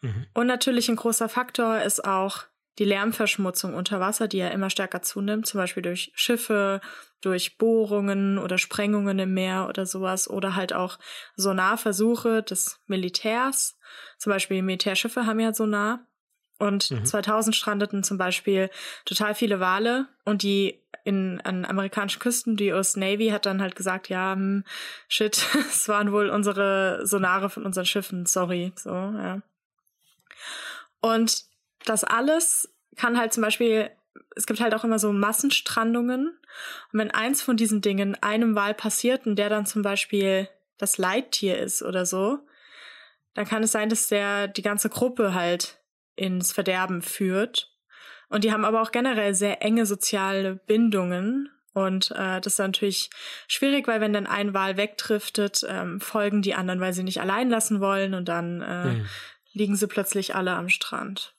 [0.01, 0.27] Mhm.
[0.33, 2.43] Und natürlich ein großer Faktor ist auch
[2.79, 6.81] die Lärmverschmutzung unter Wasser, die ja immer stärker zunimmt, zum Beispiel durch Schiffe,
[7.21, 10.97] durch Bohrungen oder Sprengungen im Meer oder sowas oder halt auch
[11.35, 13.77] Sonarversuche des Militärs.
[14.17, 16.07] Zum Beispiel Militärschiffe haben ja Sonar.
[16.63, 17.05] Und mhm.
[17.05, 18.69] 2000 strandeten zum Beispiel
[19.03, 23.75] total viele Wale und die in an amerikanischen Küsten, die US Navy hat dann halt
[23.75, 24.63] gesagt, ja, hm,
[25.09, 29.41] shit, es waren wohl unsere Sonare von unseren Schiffen, sorry, so, ja.
[31.01, 31.43] Und
[31.83, 33.89] das alles kann halt zum Beispiel,
[34.37, 36.27] es gibt halt auch immer so Massenstrandungen.
[36.93, 40.47] Und wenn eins von diesen Dingen einem Wal passiert und der dann zum Beispiel
[40.77, 42.39] das Leittier ist oder so,
[43.33, 45.82] dann kann es sein, dass der die ganze Gruppe halt
[46.15, 47.71] ins Verderben führt.
[48.29, 51.49] Und die haben aber auch generell sehr enge soziale Bindungen.
[51.73, 53.09] Und äh, das ist natürlich
[53.47, 57.49] schwierig, weil wenn dann ein Wal wegdriftet, ähm, folgen die anderen, weil sie nicht allein
[57.49, 59.05] lassen wollen und dann äh, mhm
[59.53, 61.35] liegen sie plötzlich alle am Strand.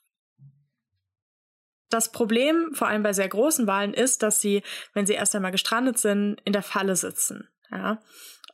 [1.90, 4.62] Das Problem, vor allem bei sehr großen Walen, ist, dass sie,
[4.94, 7.48] wenn sie erst einmal gestrandet sind, in der Falle sitzen.
[7.70, 8.00] Ja.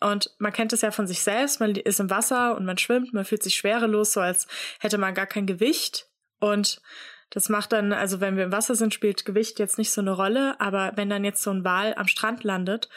[0.01, 3.13] Und man kennt es ja von sich selbst, man ist im Wasser und man schwimmt,
[3.13, 6.10] man fühlt sich schwerelos, so als hätte man gar kein Gewicht.
[6.41, 6.83] Und
[7.31, 10.13] das macht dann, also wenn wir im Wasser sind, spielt Gewicht jetzt nicht so eine
[10.13, 12.89] Rolle, aber wenn dann jetzt so ein Wal am Strand landet,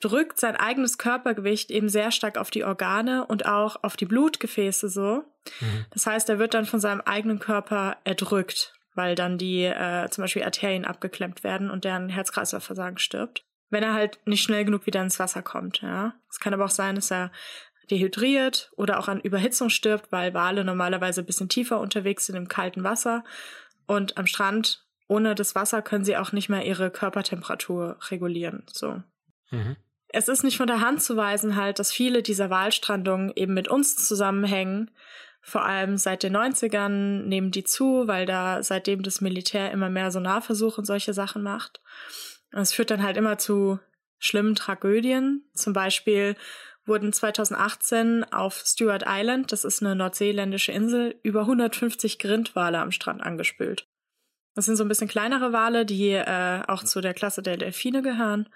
[0.00, 4.88] drückt sein eigenes Körpergewicht eben sehr stark auf die Organe und auch auf die Blutgefäße
[4.88, 5.24] so.
[5.60, 5.86] Mhm.
[5.90, 10.22] Das heißt, er wird dann von seinem eigenen Körper erdrückt, weil dann die äh, zum
[10.22, 13.44] Beispiel Arterien abgeklemmt werden und der an Herz-Kreislauf-Versagen stirbt.
[13.70, 16.14] Wenn er halt nicht schnell genug wieder ins Wasser kommt, ja.
[16.30, 17.32] Es kann aber auch sein, dass er
[17.90, 22.48] dehydriert oder auch an Überhitzung stirbt, weil Wale normalerweise ein bisschen tiefer unterwegs sind im
[22.48, 23.24] kalten Wasser
[23.86, 29.02] und am Strand ohne das Wasser können sie auch nicht mehr ihre Körpertemperatur regulieren, so.
[29.50, 29.76] Mhm.
[30.10, 33.68] Es ist nicht von der Hand zu weisen halt, dass viele dieser Wahlstrandungen eben mit
[33.68, 34.90] uns zusammenhängen.
[35.42, 40.10] Vor allem seit den 90ern nehmen die zu, weil da seitdem das Militär immer mehr
[40.10, 41.80] Sonarversuche und solche Sachen macht.
[42.52, 43.78] Und es führt dann halt immer zu
[44.18, 45.44] schlimmen Tragödien.
[45.52, 46.36] Zum Beispiel
[46.88, 53.22] wurden 2018 auf Stewart Island, das ist eine nordseeländische Insel, über 150 Grindwale am Strand
[53.22, 53.86] angespült.
[54.54, 58.02] Das sind so ein bisschen kleinere Wale, die äh, auch zu der Klasse der Delfine
[58.02, 58.48] gehören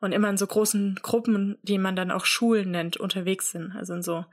[0.00, 3.76] und immer in so großen Gruppen, die man dann auch Schulen nennt, unterwegs sind.
[3.76, 4.24] Also in so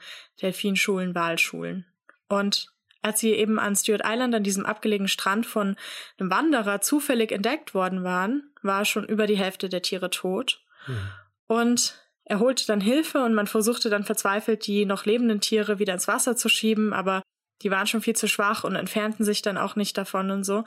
[0.41, 1.85] Delfinschulen, Walschulen.
[2.29, 5.75] Und als sie eben an Stewart Island, an diesem abgelegenen Strand von
[6.17, 10.61] einem Wanderer zufällig entdeckt worden waren, war schon über die Hälfte der Tiere tot.
[10.87, 11.09] Mhm.
[11.47, 15.93] Und er holte dann Hilfe und man versuchte dann verzweifelt, die noch lebenden Tiere wieder
[15.93, 17.21] ins Wasser zu schieben, aber
[17.61, 20.65] die waren schon viel zu schwach und entfernten sich dann auch nicht davon und so.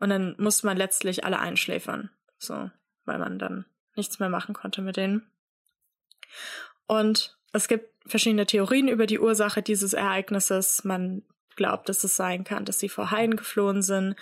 [0.00, 2.08] Und dann musste man letztlich alle einschläfern.
[2.38, 2.70] So,
[3.04, 5.30] weil man dann nichts mehr machen konnte mit denen.
[6.86, 10.82] Und es gibt verschiedene Theorien über die Ursache dieses Ereignisses.
[10.82, 11.22] Man
[11.56, 14.16] glaubt, dass es sein kann, dass sie vor Haien geflohen sind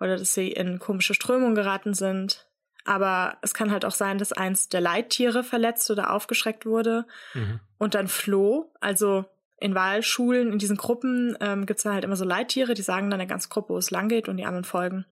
[0.00, 2.49] oder dass sie in komische Strömungen geraten sind.
[2.90, 7.60] Aber es kann halt auch sein, dass eins der Leittiere verletzt oder aufgeschreckt wurde mhm.
[7.78, 8.72] und dann floh.
[8.80, 9.26] Also
[9.58, 13.08] in Wahlschulen, in diesen Gruppen ähm, gibt es dann halt immer so Leittiere, die sagen
[13.08, 15.06] dann der ganzen Gruppe, wo es lang geht und die anderen folgen.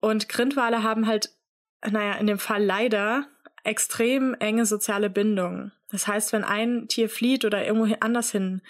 [0.00, 1.36] Und Grindwale haben halt,
[1.86, 3.26] naja, in dem Fall leider
[3.64, 5.72] extrem enge soziale Bindungen.
[5.90, 8.62] Das heißt, wenn ein Tier flieht oder irgendwo anders hin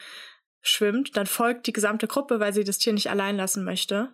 [0.61, 4.13] schwimmt, dann folgt die gesamte Gruppe, weil sie das Tier nicht allein lassen möchte.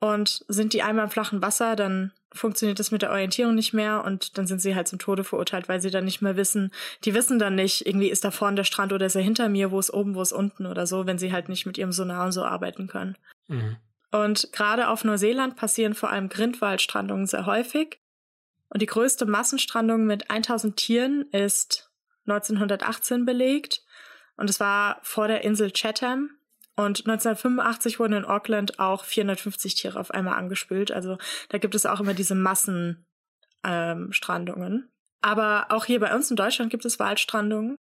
[0.00, 4.04] Und sind die einmal im flachen Wasser, dann funktioniert das mit der Orientierung nicht mehr
[4.04, 6.72] und dann sind sie halt zum Tode verurteilt, weil sie dann nicht mehr wissen,
[7.04, 9.70] die wissen dann nicht, irgendwie ist da vorne der Strand oder ist er hinter mir,
[9.70, 12.26] wo ist oben, wo ist unten oder so, wenn sie halt nicht mit ihrem Sonar
[12.26, 13.16] und so arbeiten können.
[13.48, 13.76] Mhm.
[14.10, 18.00] Und gerade auf Neuseeland passieren vor allem Grindwaldstrandungen sehr häufig.
[18.70, 21.90] Und die größte Massenstrandung mit 1000 Tieren ist
[22.26, 23.82] 1918 belegt.
[24.36, 26.30] Und es war vor der Insel Chatham.
[26.78, 30.92] Und 1985 wurden in Auckland auch 450 Tiere auf einmal angespült.
[30.92, 34.72] Also da gibt es auch immer diese Massenstrandungen.
[34.72, 34.88] Ähm,
[35.20, 37.74] Aber auch hier bei uns in Deutschland gibt es Waldstrandungen.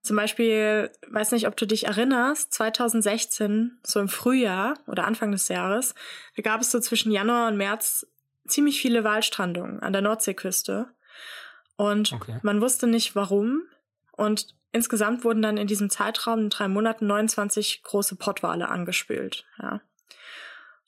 [0.00, 5.48] Zum Beispiel, weiß nicht, ob du dich erinnerst, 2016, so im Frühjahr oder Anfang des
[5.48, 5.94] Jahres,
[6.34, 8.06] da gab es so zwischen Januar und März
[8.46, 10.86] ziemlich viele Waldstrandungen an der Nordseeküste.
[11.76, 12.38] Und okay.
[12.42, 13.64] man wusste nicht warum.
[14.12, 19.46] Und Insgesamt wurden dann in diesem Zeitraum in drei Monaten 29 große Pottwale angespült.
[19.62, 19.80] Ja.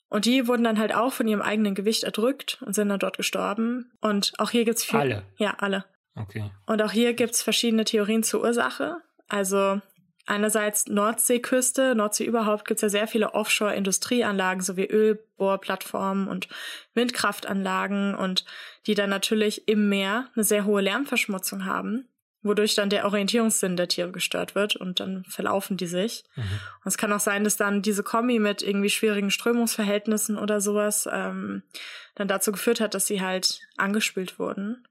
[0.09, 3.15] Und die wurden dann halt auch von ihrem eigenen Gewicht erdrückt und sind dann dort
[3.15, 3.89] gestorben.
[4.01, 4.99] Und auch hier gibt's viel.
[4.99, 5.23] Alle.
[5.37, 5.85] Ja, alle.
[6.15, 6.51] Okay.
[6.65, 8.97] Und auch hier gibt's verschiedene Theorien zur Ursache.
[9.29, 9.79] Also
[10.25, 16.49] einerseits Nordseeküste, Nordsee überhaupt gibt's ja sehr viele Offshore-Industrieanlagen sowie Ölbohrplattformen und
[16.93, 18.43] Windkraftanlagen und
[18.85, 22.09] die dann natürlich im Meer eine sehr hohe Lärmverschmutzung haben
[22.41, 26.23] wodurch dann der Orientierungssinn der Tiere gestört wird und dann verlaufen die sich.
[26.35, 26.43] Mhm.
[26.83, 31.07] Und es kann auch sein, dass dann diese Kombi mit irgendwie schwierigen Strömungsverhältnissen oder sowas
[31.11, 31.63] ähm,
[32.15, 34.87] dann dazu geführt hat, dass sie halt angespült wurden.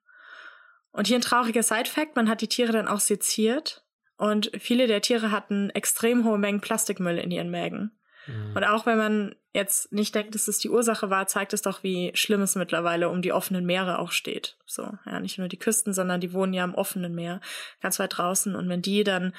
[0.90, 3.84] Und hier ein trauriger Side-Fact, man hat die Tiere dann auch seziert
[4.16, 7.98] und viele der Tiere hatten extrem hohe Mengen Plastikmüll in ihren Mägen.
[8.26, 8.56] Mhm.
[8.56, 11.82] Und auch wenn man jetzt nicht denkt, dass es die Ursache war, zeigt es doch,
[11.82, 14.56] wie schlimm es mittlerweile um die offenen Meere auch steht.
[14.66, 17.40] So, ja, nicht nur die Küsten, sondern die wohnen ja im offenen Meer,
[17.80, 18.54] ganz weit draußen.
[18.54, 19.34] Und wenn die dann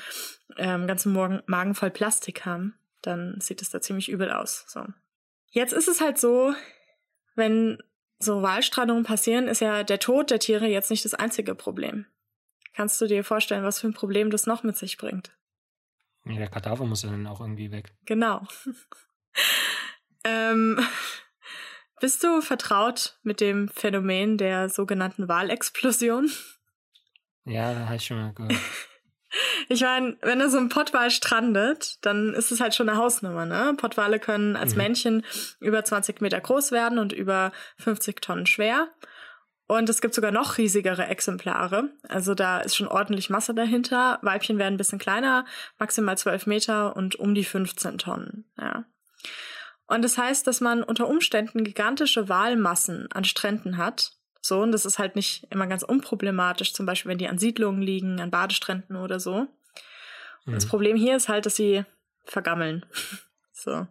[0.58, 4.66] ähm, ganzen Morgen Magen voll Plastik haben, dann sieht es da ziemlich übel aus.
[4.68, 4.86] So.
[5.52, 6.54] Jetzt ist es halt so,
[7.36, 7.82] wenn
[8.20, 12.06] so Wahlstrandungen passieren, ist ja der Tod der Tiere jetzt nicht das einzige Problem.
[12.74, 15.32] Kannst du dir vorstellen, was für ein Problem das noch mit sich bringt?
[16.30, 17.94] Ja, der Kadaver muss ja dann auch irgendwie weg.
[18.06, 18.46] Genau.
[20.24, 20.80] ähm,
[22.00, 26.30] bist du vertraut mit dem Phänomen der sogenannten Wahlexplosion?
[27.46, 28.54] Ja, habe ich schon mal gehört.
[29.70, 33.46] Ich meine, wenn da so ein Pottwal strandet, dann ist es halt schon eine Hausnummer,
[33.46, 33.74] ne?
[33.76, 34.78] Pottwale können als mhm.
[34.78, 35.26] Männchen
[35.60, 38.88] über 20 Meter groß werden und über 50 Tonnen schwer.
[39.68, 41.90] Und es gibt sogar noch riesigere Exemplare.
[42.08, 44.18] Also da ist schon ordentlich Masse dahinter.
[44.22, 45.46] Weibchen werden ein bisschen kleiner,
[45.78, 48.46] maximal 12 Meter und um die 15 Tonnen.
[48.58, 48.86] Ja.
[49.88, 54.14] Und das heißt, dass man unter Umständen gigantische Walmassen an Stränden hat.
[54.42, 57.82] So, und das ist halt nicht immer ganz unproblematisch, zum Beispiel, wenn die an Siedlungen
[57.82, 59.48] liegen, an Badestränden oder so.
[60.46, 60.54] Mhm.
[60.54, 61.84] Das Problem hier ist halt, dass sie
[62.24, 62.86] vergammeln.
[63.52, 63.88] so.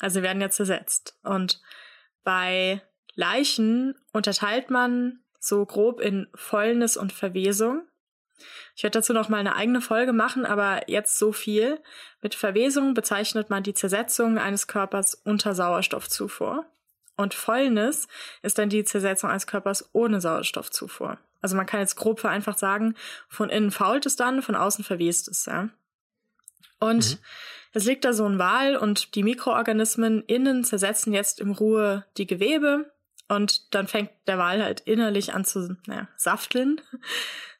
[0.00, 1.18] Also sie werden ja zersetzt.
[1.22, 1.60] Und
[2.24, 2.80] bei
[3.18, 7.82] Leichen unterteilt man so grob in Fäulnis und Verwesung.
[8.76, 11.80] Ich werde dazu noch mal eine eigene Folge machen, aber jetzt so viel.
[12.22, 16.64] Mit Verwesung bezeichnet man die Zersetzung eines Körpers unter Sauerstoffzufuhr.
[17.16, 18.06] Und Fäulnis
[18.42, 21.18] ist dann die Zersetzung eines Körpers ohne Sauerstoffzufuhr.
[21.40, 22.94] Also man kann jetzt grob vereinfacht sagen,
[23.28, 25.70] von innen fault es dann, von außen verwest es, ja.
[26.78, 27.18] Und mhm.
[27.72, 32.28] es liegt da so ein Wal und die Mikroorganismen innen zersetzen jetzt im Ruhe die
[32.28, 32.92] Gewebe
[33.28, 36.80] und dann fängt der Wal halt innerlich an zu naja, safteln.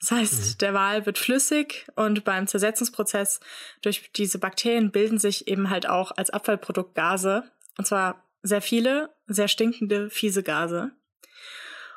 [0.01, 0.59] Das heißt, mhm.
[0.59, 3.41] der Wal wird flüssig und beim Zersetzungsprozess
[3.83, 7.45] durch diese Bakterien bilden sich eben halt auch als Abfallprodukt Gase.
[7.77, 10.93] Und zwar sehr viele, sehr stinkende, fiese Gase.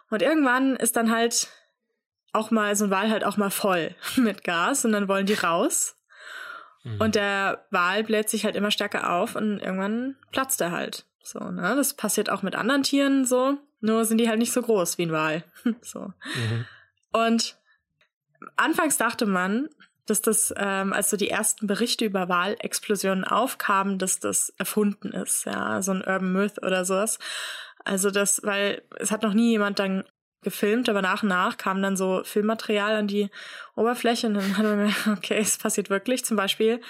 [0.10, 1.48] Und irgendwann ist dann halt
[2.34, 5.34] auch mal so ein Wal halt auch mal voll mit Gas und dann wollen die
[5.34, 5.96] raus.
[6.84, 7.00] Mhm.
[7.00, 11.06] Und der Wal bläht sich halt immer stärker auf und irgendwann platzt er halt.
[11.24, 11.76] So, ne?
[11.76, 13.58] Das passiert auch mit anderen Tieren so.
[13.80, 15.44] Nur sind die halt nicht so groß wie ein Wal.
[15.82, 16.00] so.
[16.00, 16.66] Mhm.
[17.12, 17.58] Und
[18.56, 19.70] anfangs dachte man,
[20.06, 25.46] dass das, ähm, als so die ersten Berichte über Walexplosionen aufkamen, dass das erfunden ist,
[25.46, 27.20] ja, so ein Urban Myth oder sowas.
[27.84, 30.04] Also das, weil es hat noch nie jemand dann
[30.42, 33.30] gefilmt, aber nach und nach kam dann so Filmmaterial an die
[33.76, 36.26] Oberfläche und dann hat man mir, okay, es passiert wirklich.
[36.26, 36.82] Zum Beispiel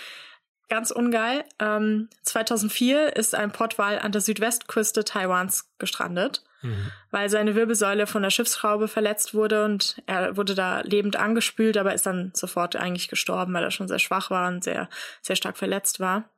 [0.72, 1.44] ganz ungeil.
[1.60, 6.88] Ähm, 2004 ist ein Pottwal an der Südwestküste Taiwans gestrandet, mhm.
[7.12, 11.94] weil seine Wirbelsäule von der Schiffsschraube verletzt wurde und er wurde da lebend angespült, aber
[11.94, 14.88] ist dann sofort eigentlich gestorben, weil er schon sehr schwach war und sehr,
[15.22, 16.30] sehr stark verletzt war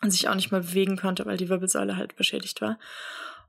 [0.00, 2.78] und sich auch nicht mehr bewegen konnte, weil die Wirbelsäule halt beschädigt war.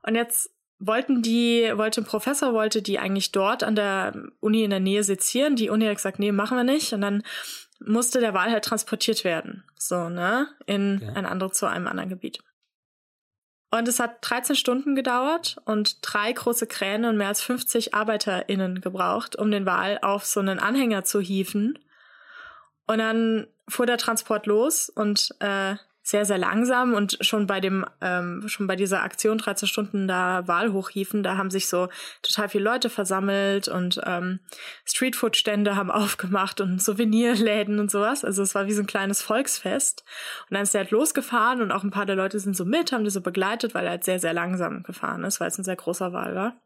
[0.02, 4.70] Und jetzt wollten die, wollte ein Professor, wollte die eigentlich dort an der Uni in
[4.70, 5.56] der Nähe sezieren.
[5.56, 6.92] Die Uni hat gesagt, nee, machen wir nicht.
[6.92, 7.22] Und dann
[7.86, 9.64] musste der Wal halt transportiert werden.
[9.76, 10.48] So, ne?
[10.66, 11.12] In ja.
[11.12, 12.40] ein anderes, zu einem anderen Gebiet.
[13.70, 18.82] Und es hat 13 Stunden gedauert und drei große Kräne und mehr als 50 ArbeiterInnen
[18.82, 21.78] gebraucht, um den Wal auf so einen Anhänger zu hieven.
[22.86, 27.86] Und dann fuhr der Transport los und äh, sehr, sehr langsam und schon bei dem,
[28.00, 31.88] ähm, schon bei dieser Aktion 13 Stunden da Wahl hochhiefen, da haben sich so
[32.22, 34.40] total viele Leute versammelt und ähm,
[34.84, 38.24] Streetfood-Stände haben aufgemacht und Souvenirläden und sowas.
[38.24, 40.04] Also es war wie so ein kleines Volksfest.
[40.50, 42.90] Und dann ist er halt losgefahren und auch ein paar der Leute sind so mit,
[42.90, 45.64] haben das so begleitet, weil er halt sehr, sehr langsam gefahren ist, weil es ein
[45.64, 46.56] sehr großer Wahl war.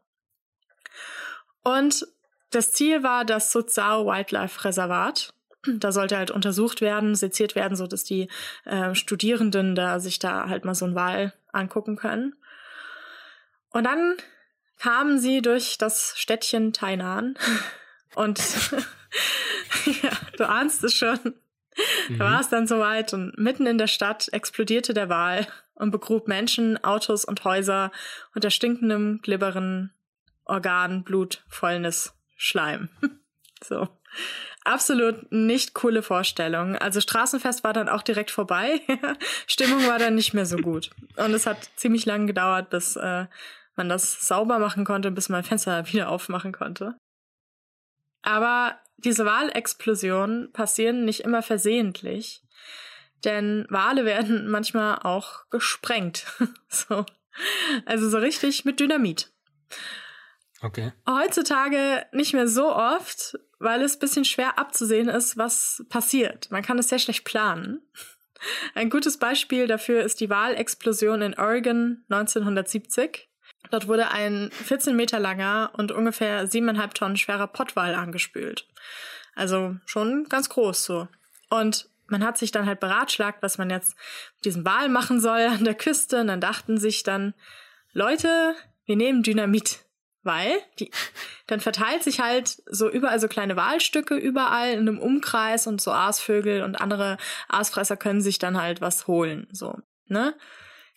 [1.63, 2.07] Und
[2.49, 5.33] das Ziel war das Suzhou Wildlife Reservat.
[5.65, 8.29] Da sollte halt untersucht werden, seziert werden, so dass die
[8.65, 12.35] äh, Studierenden da sich da halt mal so ein Wahl angucken können.
[13.71, 14.15] Und dann
[14.77, 17.35] kamen sie durch das Städtchen Tainan
[18.15, 18.39] und
[20.01, 21.19] ja, du ahnst es schon.
[22.09, 22.17] Mhm.
[22.17, 26.27] Da war es dann soweit und mitten in der Stadt explodierte der Wal und begrub
[26.27, 27.91] Menschen, Autos und Häuser
[28.33, 29.91] unter stinkendem, glibberen
[30.45, 32.89] Organ, Blut, Fäulnis, Schleim.
[33.63, 33.89] So.
[34.67, 36.75] Absolut nicht coole Vorstellung.
[36.75, 38.81] Also Straßenfest war dann auch direkt vorbei.
[39.47, 40.89] Stimmung war dann nicht mehr so gut.
[41.15, 43.27] Und es hat ziemlich lange gedauert, bis äh,
[43.77, 46.97] man das sauber machen konnte, bis man Fenster wieder aufmachen konnte.
[48.23, 52.43] Aber diese Wahlexplosionen passieren nicht immer versehentlich,
[53.23, 56.25] denn Wale werden manchmal auch gesprengt.
[56.67, 57.05] so.
[57.85, 59.31] Also so richtig mit Dynamit.
[60.61, 60.91] Okay.
[61.07, 66.49] Heutzutage nicht mehr so oft, weil es bisschen schwer abzusehen ist, was passiert.
[66.51, 67.81] Man kann es sehr schlecht planen.
[68.75, 73.29] Ein gutes Beispiel dafür ist die Wahlexplosion in Oregon 1970.
[73.71, 78.67] Dort wurde ein 14 Meter langer und ungefähr siebeneinhalb Tonnen schwerer Pottwal angespült.
[79.35, 81.07] Also schon ganz groß so.
[81.49, 83.95] Und man hat sich dann halt beratschlagt, was man jetzt
[84.35, 86.21] mit diesem Wal machen soll an der Küste.
[86.21, 87.33] Und dann dachten sich dann,
[87.91, 89.85] Leute, wir nehmen Dynamit.
[90.27, 90.91] Weil die,
[91.47, 95.91] dann verteilt sich halt so überall so kleine Walstücke überall in einem Umkreis und so
[95.91, 99.47] Aasvögel und andere Aasfresser können sich dann halt was holen.
[99.51, 100.35] So, ne?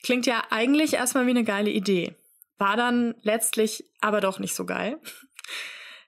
[0.02, 2.14] Klingt ja eigentlich erstmal wie eine geile Idee.
[2.58, 4.98] War dann letztlich aber doch nicht so geil.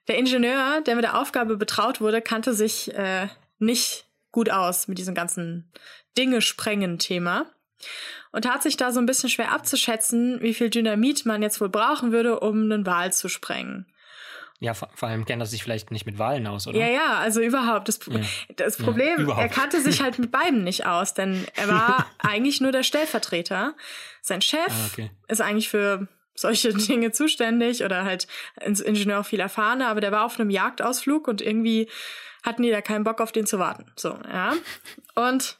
[0.07, 4.97] Der Ingenieur, der mit der Aufgabe betraut wurde, kannte sich äh, nicht gut aus mit
[4.97, 5.71] diesem ganzen
[6.17, 7.45] Dinge sprengen Thema
[8.31, 11.69] und tat sich da so ein bisschen schwer abzuschätzen, wie viel Dynamit man jetzt wohl
[11.69, 13.85] brauchen würde, um einen Wal zu sprengen.
[14.59, 16.79] Ja, vor, vor, allem kennt er sich vielleicht nicht mit Wahlen aus, oder?
[16.79, 17.89] Ja, ja, also überhaupt.
[17.89, 18.21] Das, ja.
[18.55, 22.61] das Problem, ja, er kannte sich halt mit beiden nicht aus, denn er war eigentlich
[22.61, 23.73] nur der Stellvertreter.
[24.21, 25.11] Sein Chef ah, okay.
[25.27, 28.27] ist eigentlich für solche Dinge zuständig oder halt
[28.63, 31.89] ins Ingenieur viel erfahrener, aber der war auf einem Jagdausflug und irgendwie
[32.43, 33.91] hatten die da keinen Bock auf den zu warten.
[33.97, 34.53] So, ja.
[35.15, 35.57] Und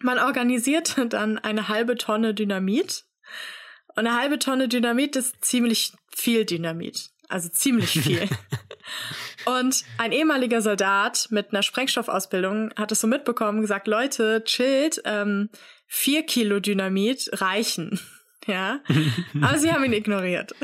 [0.00, 3.04] man organisierte dann eine halbe Tonne Dynamit.
[3.88, 7.10] Und eine halbe Tonne Dynamit ist ziemlich viel Dynamit.
[7.28, 8.28] Also ziemlich viel.
[9.44, 15.48] und ein ehemaliger Soldat mit einer Sprengstoffausbildung hat es so mitbekommen, gesagt, Leute, chillt, ähm,
[15.86, 18.00] vier Kilo Dynamit reichen.
[18.46, 18.80] ja.
[19.40, 20.54] Aber sie haben ihn ignoriert.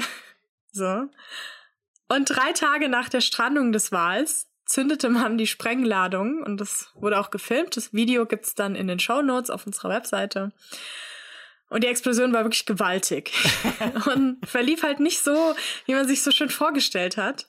[0.73, 1.09] so.
[2.09, 7.19] Und drei Tage nach der Strandung des Wals zündete man die Sprengladung und das wurde
[7.19, 7.77] auch gefilmt.
[7.77, 10.53] Das Video gibt's dann in den Show Notes auf unserer Webseite.
[11.69, 13.33] Und die Explosion war wirklich gewaltig
[14.15, 15.55] und verlief halt nicht so,
[15.87, 17.49] wie man sich so schön vorgestellt hat.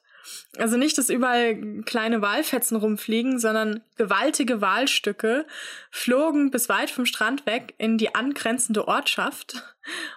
[0.58, 5.46] Also nicht, dass überall kleine Walfetzen rumfliegen, sondern gewaltige Walstücke
[5.92, 9.64] flogen bis weit vom Strand weg in die angrenzende Ortschaft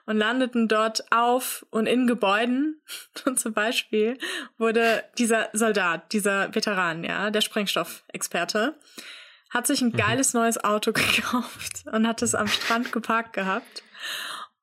[0.07, 2.81] und landeten dort auf und in Gebäuden.
[3.25, 4.19] Und zum Beispiel
[4.57, 8.79] wurde dieser Soldat, dieser Veteran, ja, der Sprengstoffexperte,
[9.51, 9.97] hat sich ein mhm.
[9.97, 10.41] geiles mhm.
[10.41, 13.83] neues Auto gekauft und hat es am Strand geparkt gehabt.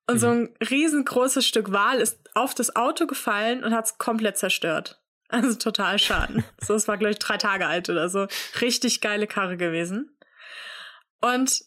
[0.08, 0.20] Und mhm.
[0.20, 5.00] so ein riesengroßes Stück Wal ist auf das Auto gefallen und hat es komplett zerstört.
[5.30, 6.44] Also total schaden.
[6.62, 8.28] so, es war, glaube ich, drei Tage alt oder so.
[8.62, 10.18] Richtig geile Karre gewesen.
[11.22, 11.62] Und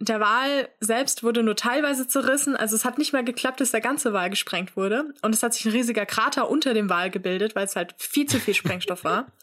[0.00, 2.56] der Wal selbst wurde nur teilweise zerrissen.
[2.56, 5.14] Also es hat nicht mehr geklappt, dass der ganze Wal gesprengt wurde.
[5.22, 8.26] Und es hat sich ein riesiger Krater unter dem Wal gebildet, weil es halt viel
[8.26, 9.32] zu viel Sprengstoff war.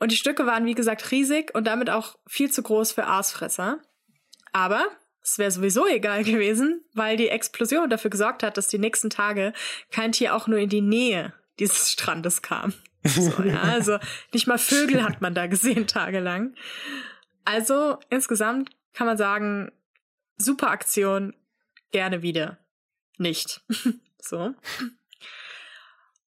[0.00, 3.78] Und die Stücke waren, wie gesagt, riesig und damit auch viel zu groß für Aasfresser.
[4.52, 4.84] Aber
[5.22, 9.52] es wäre sowieso egal gewesen, weil die Explosion dafür gesorgt hat, dass die nächsten Tage
[9.90, 12.72] kein Tier auch nur in die Nähe dieses Strandes kam.
[13.06, 13.98] So, ja, also
[14.32, 16.54] nicht mal Vögel hat man da gesehen tagelang.
[17.44, 19.70] Also insgesamt kann man sagen,
[20.38, 21.34] super Aktion,
[21.90, 22.56] gerne wieder.
[23.18, 23.60] Nicht.
[24.22, 24.54] so.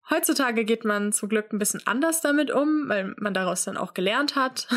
[0.09, 3.93] Heutzutage geht man zum Glück ein bisschen anders damit um, weil man daraus dann auch
[3.93, 4.67] gelernt hat,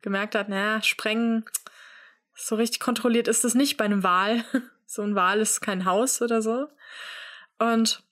[0.00, 1.44] gemerkt hat, naja, sprengen,
[2.34, 4.44] so richtig kontrolliert ist das nicht bei einem Wal.
[4.86, 6.68] So ein Wal ist kein Haus oder so.
[7.58, 8.02] Und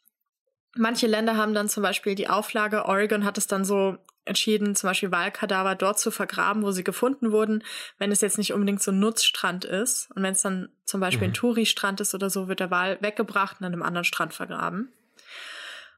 [0.76, 4.88] Manche Länder haben dann zum Beispiel die Auflage, Oregon hat es dann so entschieden, zum
[4.88, 7.64] Beispiel Wahlkadaver dort zu vergraben, wo sie gefunden wurden,
[7.98, 10.10] wenn es jetzt nicht unbedingt so ein Nutzstrand ist.
[10.14, 11.32] Und wenn es dann zum Beispiel mhm.
[11.32, 14.92] ein Touri-Strand ist oder so, wird der Wal weggebracht und an einem anderen Strand vergraben.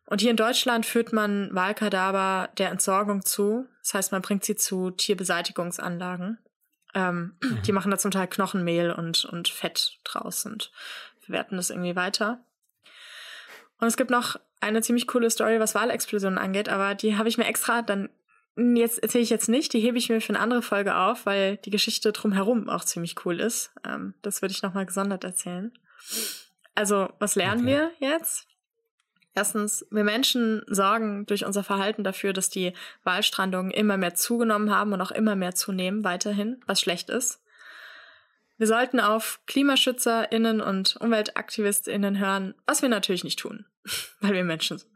[0.06, 3.66] Und hier in Deutschland führt man Wahlkadaver der Entsorgung zu.
[3.82, 6.38] Das heißt, man bringt sie zu Tierbeseitigungsanlagen.
[6.94, 7.62] Ähm, mhm.
[7.62, 10.70] Die machen da zum Teil Knochenmehl und, und Fett draus und
[11.20, 12.44] verwerten das irgendwie weiter.
[13.78, 17.38] Und es gibt noch eine ziemlich coole Story, was Wahlexplosionen angeht, aber die habe ich
[17.38, 18.08] mir extra dann
[18.56, 21.56] jetzt erzähle ich jetzt nicht, die hebe ich mir für eine andere Folge auf, weil
[21.58, 23.72] die Geschichte drumherum auch ziemlich cool ist.
[23.86, 25.72] Ähm, das würde ich nochmal gesondert erzählen.
[26.74, 27.90] Also, was lernen okay.
[28.00, 28.46] wir jetzt?
[29.34, 34.92] Erstens, wir Menschen sorgen durch unser Verhalten dafür, dass die Wahlstrandungen immer mehr zugenommen haben
[34.92, 37.40] und auch immer mehr zunehmen weiterhin, was schlecht ist.
[38.58, 43.66] Wir sollten auf KlimaschützerInnen und UmweltaktivistInnen hören, was wir natürlich nicht tun,
[44.20, 44.90] weil wir Menschen sind.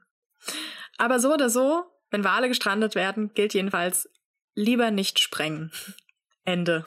[0.99, 4.09] Aber so oder so wenn Wale gestrandet werden, gilt jedenfalls
[4.55, 5.71] lieber nicht sprengen.
[6.45, 6.85] Ende.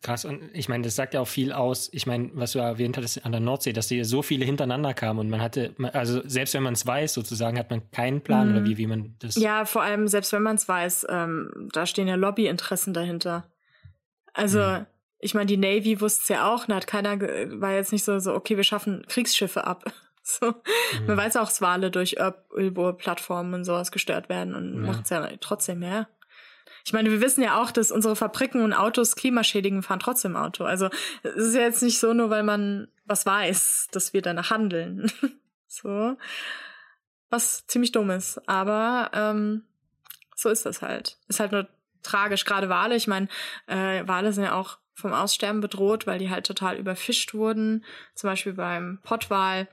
[0.00, 1.88] Krass, und ich meine, das sagt ja auch viel aus.
[1.92, 5.18] Ich meine, was du erwähnt hattest an der Nordsee, dass die so viele hintereinander kamen
[5.18, 8.56] und man hatte, also selbst wenn man es weiß, sozusagen, hat man keinen Plan mhm.
[8.56, 9.34] oder wie, wie man das.
[9.36, 13.50] Ja, vor allem, selbst wenn man es weiß, ähm, da stehen ja Lobbyinteressen dahinter.
[14.34, 14.86] Also, mhm.
[15.24, 18.18] Ich meine, die Navy wusste es ja auch, da hat keiner, war jetzt nicht so,
[18.18, 19.84] so, okay, wir schaffen Kriegsschiffe ab.
[20.26, 20.46] So.
[20.46, 21.06] Mhm.
[21.06, 22.16] Man weiß auch, dass Wale durch
[22.56, 24.90] Ölbohrplattformen und sowas gestört werden und ja.
[24.90, 26.08] macht es ja trotzdem mehr.
[26.86, 30.64] Ich meine, wir wissen ja auch, dass unsere Fabriken und Autos klimaschädigen, fahren trotzdem Auto.
[30.64, 30.88] Also
[31.22, 35.12] es ist ja jetzt nicht so, nur weil man was weiß, dass wir danach handeln.
[35.68, 36.16] so.
[37.28, 38.48] Was ziemlich dumm ist.
[38.48, 39.64] Aber ähm,
[40.34, 41.18] so ist das halt.
[41.28, 41.68] Ist halt nur
[42.02, 42.46] tragisch.
[42.46, 43.28] Gerade Wale, ich meine,
[43.66, 47.84] äh, Wale sind ja auch vom Aussterben bedroht, weil die halt total überfischt wurden.
[48.14, 49.68] Zum Beispiel beim Pottwal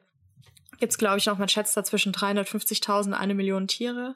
[0.79, 4.15] gibt's glaube ich, noch, man schätzt da zwischen 350.000 und eine Million Tiere.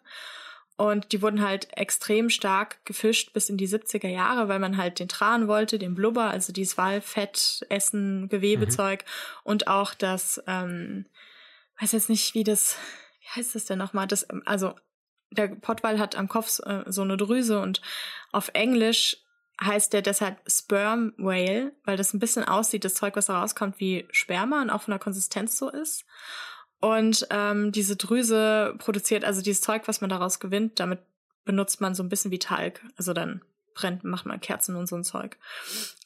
[0.78, 4.99] Und die wurden halt extrem stark gefischt bis in die 70er Jahre, weil man halt
[4.99, 9.41] den Tran wollte, den Blubber, also dieses Walfett, Essen, Gewebezeug mhm.
[9.43, 11.06] und auch das, ähm,
[11.80, 12.78] weiß jetzt nicht, wie das,
[13.22, 14.08] wie heißt das denn nochmal?
[14.08, 14.74] Das, also
[15.32, 17.82] der Pottwal hat am Kopf äh, so eine Drüse und
[18.34, 19.25] auf Englisch
[19.62, 23.80] heißt der deshalb Sperm Whale, weil das ein bisschen aussieht, das Zeug, was da rauskommt,
[23.80, 26.06] wie Sperma und auch von der Konsistenz so ist.
[26.82, 30.99] Und ähm, diese Drüse produziert also dieses Zeug, was man daraus gewinnt, damit
[31.45, 32.82] benutzt man so ein bisschen wie Talg.
[32.97, 33.41] Also dann
[33.74, 35.38] brennt, macht man Kerzen und so ein Zeug.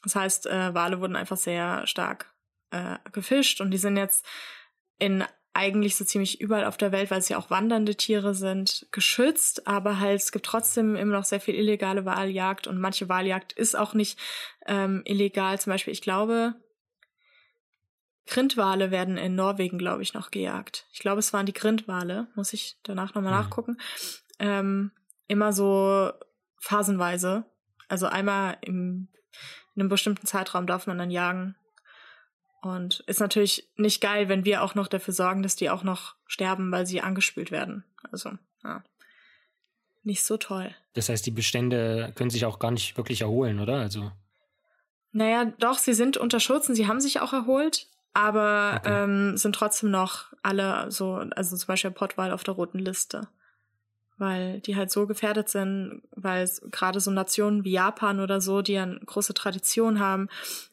[0.02, 2.32] Das heißt, äh, Wale wurden einfach sehr stark
[2.70, 4.24] äh, gefischt und die sind jetzt
[4.98, 9.66] in eigentlich so ziemlich überall auf der Welt, weil sie auch wandernde Tiere sind, geschützt,
[9.66, 13.76] aber halt es gibt trotzdem immer noch sehr viel illegale Waljagd und manche Waljagd ist
[13.76, 14.18] auch nicht
[14.66, 15.58] ähm, illegal.
[15.58, 16.54] Zum Beispiel, ich glaube,
[18.26, 20.86] Grindwale werden in Norwegen, glaube ich, noch gejagt.
[20.92, 23.40] Ich glaube, es waren die Grindwale, muss ich danach nochmal mhm.
[23.40, 23.76] nachgucken.
[24.38, 24.92] Ähm,
[25.26, 26.12] immer so
[26.58, 27.44] phasenweise.
[27.88, 29.08] Also einmal im,
[29.74, 31.56] in einem bestimmten Zeitraum darf man dann jagen.
[32.60, 36.14] Und ist natürlich nicht geil, wenn wir auch noch dafür sorgen, dass die auch noch
[36.26, 37.84] sterben, weil sie angespült werden.
[38.10, 38.32] Also,
[38.62, 38.82] ja.
[40.02, 40.74] Nicht so toll.
[40.94, 43.76] Das heißt, die Bestände können sich auch gar nicht wirklich erholen, oder?
[43.76, 44.12] Also.
[45.12, 49.04] Naja, doch, sie sind unter Schutz und sie haben sich auch erholt aber okay.
[49.04, 53.28] ähm, sind trotzdem noch alle so, also zum Beispiel Pottwal auf der roten Liste.
[54.20, 58.74] Weil die halt so gefährdet sind, weil gerade so Nationen wie Japan oder so, die
[58.74, 60.28] ja eine große Tradition haben,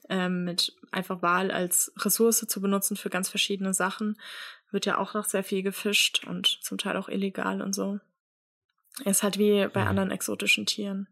[0.10, 4.20] ähm, mit einfach Wal als Ressource zu benutzen für ganz verschiedene Sachen,
[4.70, 8.02] wird ja auch noch sehr viel gefischt und zum Teil auch illegal und so.
[9.06, 9.88] Ist halt wie bei ja.
[9.88, 11.08] anderen exotischen Tieren.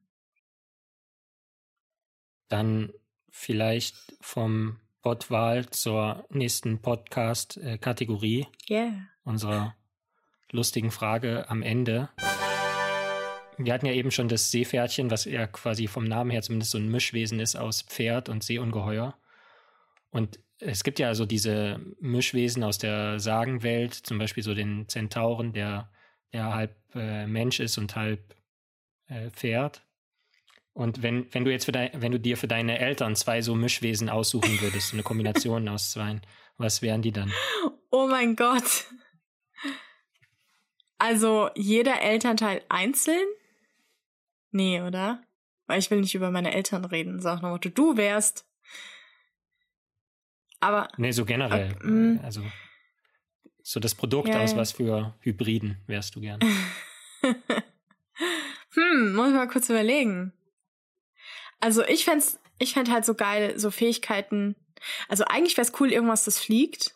[2.49, 2.91] Dann
[3.29, 8.47] vielleicht vom Wortwahl zur nächsten Podcast-Kategorie.
[8.69, 9.07] Yeah.
[9.23, 9.75] Unserer
[10.51, 12.09] lustigen Frage am Ende.
[13.57, 16.77] Wir hatten ja eben schon das Seepferdchen, was ja quasi vom Namen her zumindest so
[16.77, 19.17] ein Mischwesen ist aus Pferd und Seeungeheuer.
[20.09, 25.53] Und es gibt ja also diese Mischwesen aus der Sagenwelt, zum Beispiel so den Zentauren,
[25.53, 25.89] der,
[26.33, 28.35] der halb äh, Mensch ist und halb
[29.07, 29.83] äh, Pferd.
[30.73, 33.55] Und wenn, wenn du jetzt für dein, wenn du dir für deine Eltern zwei so
[33.55, 36.19] Mischwesen aussuchen würdest, eine Kombination aus zwei,
[36.57, 37.31] was wären die dann?
[37.91, 38.85] Oh mein Gott.
[40.97, 43.25] Also jeder Elternteil einzeln?
[44.51, 45.21] Nee, oder?
[45.67, 47.19] Weil ich will nicht über meine Eltern reden.
[47.19, 48.47] Sag noch Motto, du wärst.
[50.59, 50.87] Aber.
[50.97, 51.75] Nee, so generell.
[51.83, 52.41] Äh, also
[53.61, 56.39] so das Produkt ja, aus was für Hybriden wärst du gern.
[57.21, 60.33] hm, muss ich mal kurz überlegen.
[61.59, 62.23] Also ich fände
[62.59, 64.55] ich fänd halt so geil, so Fähigkeiten.
[65.09, 66.95] Also eigentlich wäre es cool, irgendwas, das fliegt.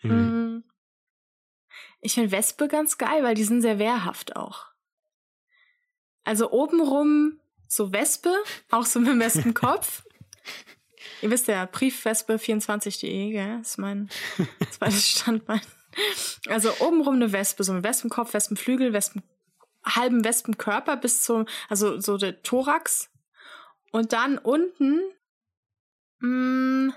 [0.00, 0.64] Hm.
[2.02, 4.66] Ich finde Wespe ganz geil, weil die sind sehr wehrhaft auch.
[6.24, 8.34] Also obenrum so Wespe,
[8.70, 10.04] auch so mit dem Wespenkopf.
[11.22, 13.60] Ihr wisst ja, briefwespe24.de, gell?
[13.60, 14.10] ist mein
[14.70, 15.60] zweites Standbein.
[16.48, 19.22] Also obenrum eine Wespe, so mit Wespenkopf, Wespenflügel, Wespen,
[19.84, 23.10] halben Wespenkörper bis zum, also so der Thorax
[23.92, 25.00] und dann unten,
[26.18, 26.94] mh, mm,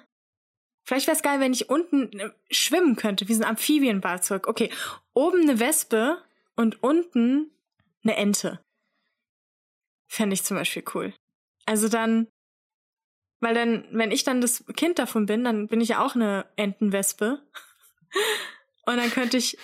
[0.86, 4.48] vielleicht wäre es geil, wenn ich unten äh, schwimmen könnte, wie so ein Amphibienfahrzeug.
[4.48, 4.72] Okay,
[5.14, 6.24] oben eine Wespe
[6.56, 7.52] und unten
[8.04, 8.62] eine Ente.
[10.08, 11.14] Fände ich zum Beispiel cool.
[11.66, 12.28] Also dann,
[13.42, 16.46] weil dann, wenn ich dann das Kind davon bin, dann bin ich ja auch eine
[16.56, 17.42] Entenwespe.
[18.86, 19.58] Und dann könnte ich,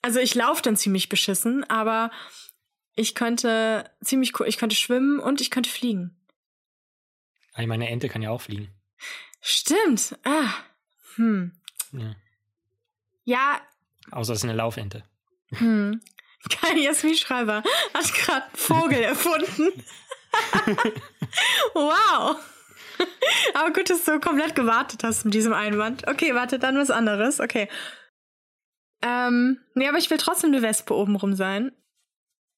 [0.00, 2.12] also ich laufe dann ziemlich beschissen, aber
[2.94, 6.16] ich könnte ziemlich cool, ich könnte schwimmen und ich könnte fliegen.
[7.56, 8.68] Ich meine, Ente kann ja auch fliegen.
[9.42, 10.16] Stimmt.
[10.24, 10.54] Ah.
[11.16, 11.52] Hm.
[11.92, 12.14] Ja.
[13.24, 13.60] Ja.
[14.12, 15.04] Außer es ist eine Laufente.
[15.50, 16.00] Hm.
[16.48, 17.62] Kein Jasmin Schreiber
[17.92, 19.84] hat gerade einen Vogel erfunden.
[21.74, 22.36] wow.
[23.54, 26.06] Aber gut, dass du komplett gewartet hast mit diesem Einwand.
[26.08, 27.40] Okay, warte, dann was anderes.
[27.40, 27.68] Okay.
[29.02, 31.72] Ähm, nee, aber ich will trotzdem eine Wespe obenrum sein.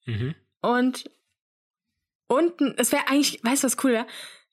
[0.05, 0.35] Mhm.
[0.61, 1.11] Und
[2.26, 4.07] unten, es wäre eigentlich, weißt du, was cool wäre?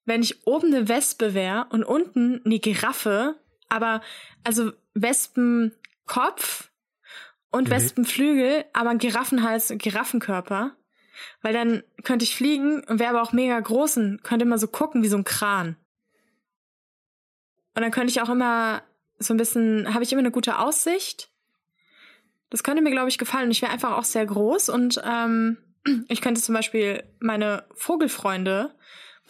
[0.05, 3.35] Wenn ich oben eine Wespe wäre und unten eine Giraffe,
[3.69, 4.01] aber
[4.43, 6.71] also Wespenkopf
[7.51, 7.71] und mhm.
[7.71, 10.75] Wespenflügel, aber ein Giraffenhals und Giraffenkörper.
[11.41, 14.67] Weil dann könnte ich fliegen und wäre aber auch mega groß und könnte immer so
[14.67, 15.75] gucken wie so ein Kran.
[17.75, 18.81] Und dann könnte ich auch immer
[19.19, 21.29] so ein bisschen, habe ich immer eine gute Aussicht.
[22.49, 23.45] Das könnte mir, glaube ich, gefallen.
[23.45, 25.57] Und ich wäre einfach auch sehr groß und ähm,
[26.09, 28.75] ich könnte zum Beispiel meine Vogelfreunde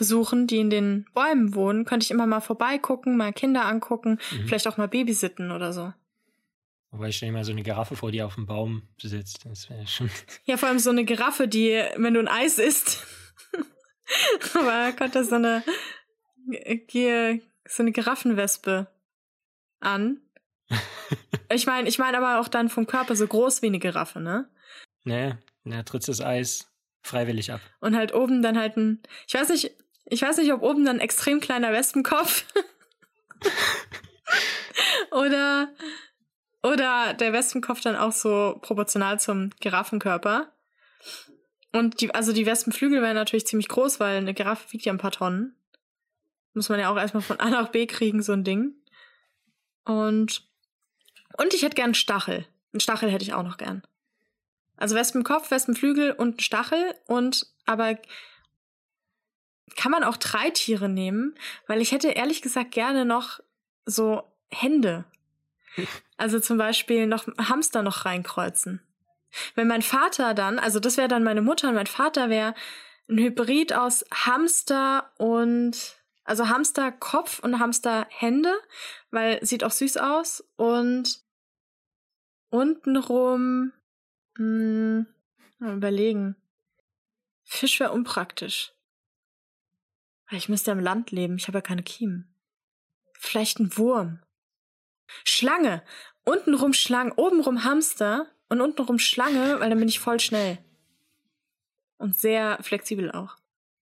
[0.02, 4.47] besuchen, die in den Bäumen wohnen, könnte ich immer mal vorbeigucken, mal Kinder angucken, mhm.
[4.47, 5.93] vielleicht auch mal babysitten oder so.
[6.89, 9.45] Wobei ich stelle mir so eine Giraffe vor, die auf dem Baum sitzt.
[9.45, 10.10] Das wäre schon.
[10.45, 13.06] Ja, vor allem so eine Giraffe, die, wenn du ein Eis isst.
[14.56, 15.64] Aber kommt da so eine,
[17.68, 18.88] so eine Giraffenwespe
[19.80, 20.20] an.
[21.54, 24.49] Ich meine, ich meine aber auch dann vom Körper so groß wie eine Giraffe, ne?
[25.04, 25.34] Nee,
[25.66, 26.72] ne, tritt das Eis
[27.02, 27.60] freiwillig ab.
[27.80, 29.72] Und halt oben dann halt ein, ich weiß nicht,
[30.06, 32.45] ich weiß nicht, ob oben dann ein extrem kleiner Wespenkopf
[35.12, 35.70] oder
[36.64, 40.52] oder der Wespenkopf dann auch so proportional zum Giraffenkörper.
[41.74, 44.99] Und die, also die Wespenflügel wären natürlich ziemlich groß, weil eine Giraffe wiegt ja ein
[44.99, 45.56] paar Tonnen.
[46.54, 48.76] Muss man ja auch erstmal von A nach B kriegen, so ein Ding.
[49.86, 50.47] Und,
[51.38, 52.45] und ich hätte gern einen Stachel.
[52.74, 53.84] Einen Stachel hätte ich auch noch gern.
[54.76, 57.97] Also Wespenkopf, Wespenflügel und einen Stachel und, aber
[59.76, 61.36] kann man auch drei Tiere nehmen,
[61.67, 63.39] weil ich hätte ehrlich gesagt gerne noch
[63.86, 65.05] so Hände.
[66.17, 68.82] Also zum Beispiel noch Hamster noch reinkreuzen.
[69.55, 72.53] Wenn mein Vater dann, also das wäre dann meine Mutter und mein Vater wäre
[73.09, 78.53] ein Hybrid aus Hamster und also Hamsterkopf und Hamsterhände,
[79.09, 81.22] weil sieht auch süß aus und
[82.49, 83.72] untenrum
[84.38, 85.05] mh,
[85.59, 86.36] hm, überlegen.
[87.43, 88.74] Fisch wäre unpraktisch.
[90.32, 92.34] Ich müsste im Land leben, ich habe ja keine Kiemen.
[93.13, 94.19] Vielleicht ein Wurm.
[95.23, 95.84] Schlange.
[96.23, 100.59] Untenrum Schlange, obenrum Hamster und untenrum Schlange, weil dann bin ich voll schnell.
[101.97, 103.38] Und sehr flexibel auch.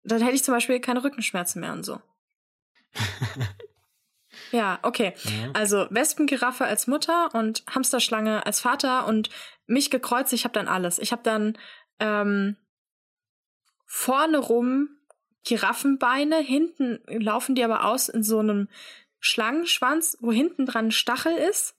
[0.02, 2.00] Dann hätte ich zum Beispiel keine Rückenschmerzen mehr und so.
[4.52, 5.14] ja, okay.
[5.24, 5.50] Ja.
[5.52, 9.28] Also Wespengiraffe als Mutter und Hamsterschlange als Vater und
[9.66, 10.98] mich gekreuzt, ich habe dann alles.
[10.98, 11.58] Ich habe dann
[11.98, 12.56] ähm,
[13.86, 14.99] vorne rum
[15.44, 18.68] Giraffenbeine, hinten laufen die aber aus in so einem
[19.20, 21.76] Schlangenschwanz, wo hinten dran ein Stachel ist.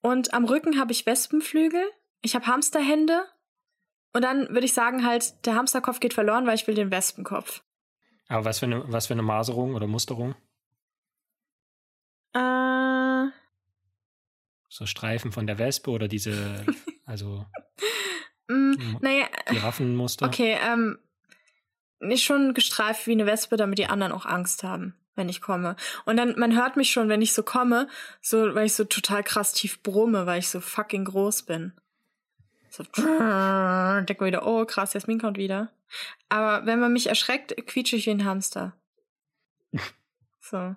[0.00, 1.84] Und am Rücken habe ich Wespenflügel.
[2.22, 3.24] Ich habe Hamsterhände.
[4.12, 7.62] Und dann würde ich sagen, halt, der Hamsterkopf geht verloren, weil ich will den Wespenkopf.
[8.28, 10.34] Aber was für eine, was für eine Maserung oder Musterung?
[12.32, 13.26] Äh.
[14.68, 16.64] So Streifen von der Wespe oder diese,
[17.06, 17.46] also.
[18.48, 19.26] mm, naja.
[19.46, 20.26] Giraffenmuster?
[20.26, 20.98] Okay, ähm.
[22.04, 25.76] Nicht schon gestreift wie eine Wespe, damit die anderen auch Angst haben wenn ich komme.
[26.04, 27.88] Und dann, man hört mich schon, wenn ich so komme,
[28.20, 31.72] so, weil ich so total krass tief brumme, weil ich so fucking groß bin.
[32.70, 35.70] So, denkt man wieder, oh krass, Jasmin kommt wieder.
[36.28, 38.76] Aber wenn man mich erschreckt, quietsche ich wie ein Hamster.
[40.40, 40.76] So.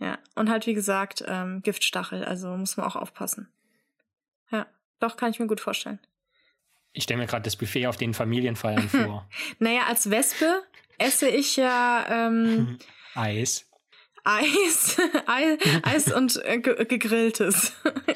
[0.00, 3.48] Ja, und halt wie gesagt, ähm, Giftstachel, also muss man auch aufpassen.
[4.50, 4.66] Ja,
[4.98, 6.00] doch, kann ich mir gut vorstellen.
[6.92, 9.28] Ich stelle mir gerade das Buffet auf den Familienfeiern vor.
[9.58, 10.62] naja, als Wespe
[10.98, 12.78] esse ich ja ähm,
[13.14, 13.64] Eis.
[14.24, 14.98] Eis,
[15.82, 17.72] Eis, und äh, gegrilltes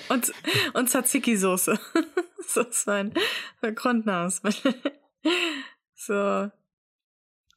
[0.09, 0.33] und
[0.75, 1.79] und Tzatziki-Soße.
[2.47, 3.15] so ist mein
[3.75, 4.75] Grundnahrungsmittel.
[5.95, 6.51] so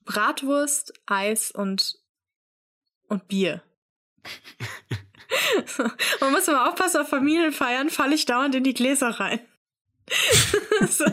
[0.05, 1.97] Bratwurst, Eis und
[3.09, 3.61] und Bier.
[6.21, 9.39] Man muss immer aufpassen, auf Familienfeiern falle ich dauernd in die Gläser rein.
[10.89, 11.05] so.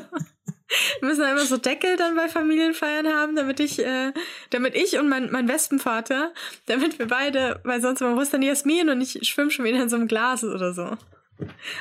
[1.00, 4.12] Wir müssen immer so Deckel dann bei Familienfeiern haben, damit ich, äh,
[4.50, 6.32] damit ich und mein, mein Wespenvater,
[6.66, 9.90] damit wir beide, weil sonst man muss dann Jasmin und ich schwimme schon wieder in
[9.90, 10.96] so einem Glas oder so.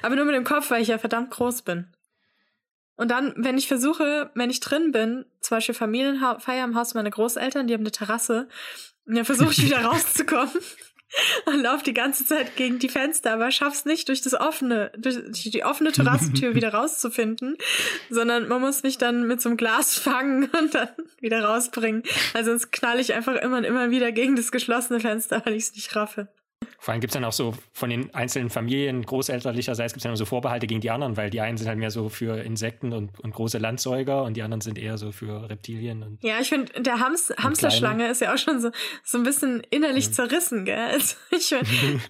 [0.01, 1.87] Aber nur mit dem Kopf, weil ich ja verdammt groß bin.
[2.97, 7.09] Und dann, wenn ich versuche, wenn ich drin bin, zum Beispiel Familienfeier im Haus meiner
[7.09, 8.47] Großeltern, die haben eine Terrasse,
[9.05, 10.51] und dann versuche ich wieder rauszukommen
[11.45, 15.17] und lauf die ganze Zeit gegen die Fenster, aber schaff's nicht durch das offene, durch
[15.33, 17.57] die offene Terrassentür wieder rauszufinden,
[18.09, 20.89] sondern man muss mich dann mit so einem Glas fangen und dann
[21.19, 22.03] wieder rausbringen.
[22.33, 25.63] Also sonst knall ich einfach immer und immer wieder gegen das geschlossene Fenster, weil ich
[25.63, 26.27] es nicht raffe.
[26.81, 30.15] Vor allem gibt es dann auch so von den einzelnen Familien großelterlicherseits gibt es dann
[30.15, 33.19] so Vorbehalte gegen die anderen, weil die einen sind halt mehr so für Insekten und,
[33.19, 36.01] und große Landsäuger und die anderen sind eher so für Reptilien.
[36.01, 38.71] Und ja, ich finde, der Hams Hamsterschlange ist ja auch schon so,
[39.03, 40.11] so ein bisschen innerlich ja.
[40.11, 40.75] zerrissen, gell?
[40.75, 41.55] Also ich,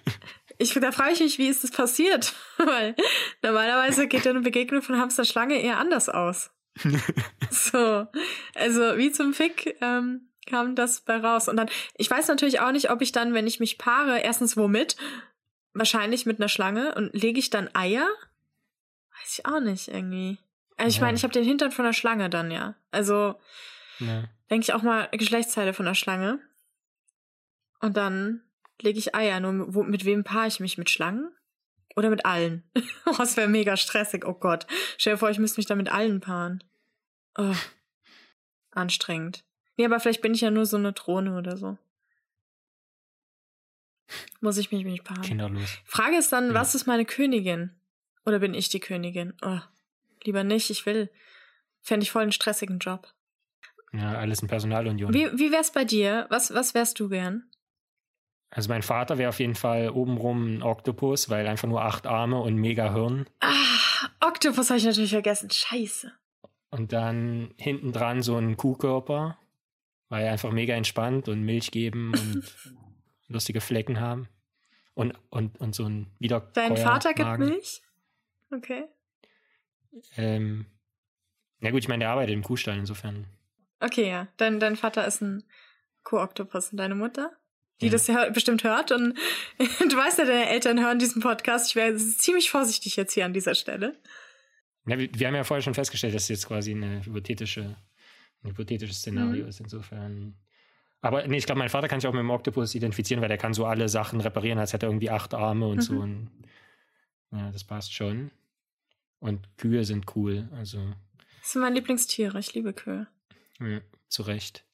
[0.58, 2.32] ich, da frage ich mich, wie ist das passiert?
[2.56, 2.96] weil
[3.42, 6.50] normalerweise geht ja eine Begegnung von Hamsterschlange eher anders aus.
[7.50, 8.06] so,
[8.54, 11.48] also wie zum Fick ähm, kam das bei raus.
[11.48, 14.56] Und dann, ich weiß natürlich auch nicht, ob ich dann, wenn ich mich paare, erstens
[14.56, 14.96] womit?
[15.72, 16.94] Wahrscheinlich mit einer Schlange.
[16.94, 18.08] Und lege ich dann Eier?
[19.20, 20.38] Weiß ich auch nicht irgendwie.
[20.76, 21.02] Also ich ja.
[21.02, 22.74] meine, ich habe den Hintern von der Schlange dann, ja.
[22.90, 23.34] Also
[23.98, 24.24] ja.
[24.50, 26.40] denke ich auch mal Geschlechtsteile von der Schlange.
[27.80, 28.42] Und dann
[28.80, 29.40] lege ich Eier.
[29.40, 30.78] Nur wo, mit wem paare ich mich?
[30.78, 31.30] Mit Schlangen?
[31.94, 32.64] Oder mit allen?
[33.06, 34.24] oh, das wäre mega stressig.
[34.26, 34.66] Oh Gott.
[34.98, 36.64] Stell dir vor, ich müsste mich da mit allen paaren.
[37.36, 37.54] Oh.
[38.70, 39.44] Anstrengend.
[39.82, 41.76] Nee, aber vielleicht bin ich ja nur so eine Drohne oder so.
[44.40, 45.22] Muss ich mich nicht paaren.
[45.22, 45.76] Kinderlos.
[45.84, 46.54] Frage ist dann, ja.
[46.54, 47.72] was ist meine Königin?
[48.24, 49.34] Oder bin ich die Königin?
[49.42, 49.58] Oh,
[50.22, 51.10] lieber nicht, ich will.
[51.80, 53.12] Fände ich voll einen stressigen Job.
[53.92, 55.12] Ja, alles in Personalunion.
[55.12, 56.26] Wie, wie wär's bei dir?
[56.30, 57.50] Was, was wärst du gern?
[58.50, 62.38] Also mein Vater wäre auf jeden Fall obenrum ein Oktopus, weil einfach nur acht Arme
[62.38, 63.26] und mega Hirn.
[63.40, 63.50] Ah,
[64.20, 65.50] Oktopus habe ich natürlich vergessen.
[65.50, 66.12] Scheiße.
[66.70, 69.38] Und dann hinten dran so ein Kuhkörper
[70.12, 72.44] weil einfach mega entspannt und Milch geben und
[73.28, 74.28] lustige Flecken haben.
[74.92, 76.50] Und, und, und so ein wieder.
[76.52, 77.80] Dein Vater gibt Milch?
[78.54, 78.84] Okay.
[80.18, 80.66] Ähm,
[81.60, 83.24] na gut, ich meine, der arbeitet im Kuhstall insofern.
[83.80, 84.28] Okay, ja.
[84.36, 85.44] Dein, dein Vater ist ein
[86.04, 87.32] Kuh-Oktopus und deine Mutter?
[87.80, 87.92] Die ja.
[87.92, 88.92] das ja bestimmt hört.
[88.92, 89.14] Und
[89.58, 91.70] du weißt ja, deine Eltern hören diesen Podcast.
[91.70, 93.98] Ich wäre ziemlich vorsichtig jetzt hier an dieser Stelle.
[94.84, 97.78] Ja, wir, wir haben ja vorher schon festgestellt, dass es jetzt quasi eine hypothetische
[98.42, 99.48] ein hypothetisches Szenario mhm.
[99.48, 100.34] ist insofern.
[101.00, 103.38] Aber nee, ich glaube, mein Vater kann sich auch mit dem Oktopus identifizieren, weil der
[103.38, 105.82] kann so alle Sachen reparieren, als hätte er irgendwie acht Arme und mhm.
[105.82, 105.98] so.
[105.98, 106.30] Und,
[107.32, 108.30] ja, das passt schon.
[109.18, 110.78] Und Kühe sind cool, also.
[111.40, 113.06] Das sind meine Lieblingstiere, ich liebe Kühe.
[113.60, 114.64] Ja, zu Recht.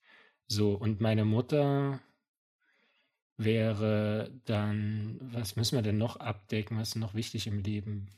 [0.46, 2.00] So, und meine Mutter
[3.36, 6.78] wäre dann, was müssen wir denn noch abdecken?
[6.78, 8.08] Was ist noch wichtig im Leben?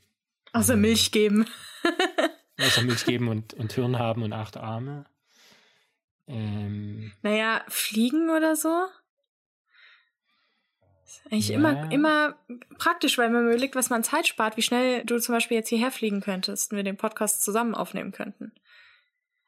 [0.53, 1.45] Außer ähm, Milch geben.
[2.59, 5.05] Außer Milch geben und, und Hirn haben und acht Arme.
[6.31, 8.85] Ähm, naja, fliegen oder so?
[11.05, 11.55] Ist eigentlich ja.
[11.55, 12.35] immer, immer
[12.77, 15.91] praktisch, weil man überlegt, was man Zeit spart, wie schnell du zum Beispiel jetzt hierher
[15.91, 18.53] fliegen könntest und wir den Podcast zusammen aufnehmen könnten.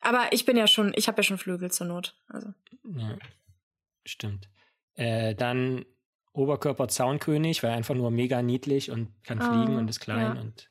[0.02, 2.18] Aber ich bin ja schon, ich habe ja schon Flügel zur Not.
[2.28, 2.54] Also.
[2.84, 3.18] Ja,
[4.06, 4.50] stimmt.
[4.96, 5.86] Äh, dann
[6.34, 10.36] Oberkörper Zaunkönig, weil er einfach nur mega niedlich und kann oh, fliegen und ist klein
[10.36, 10.42] ja.
[10.42, 10.70] und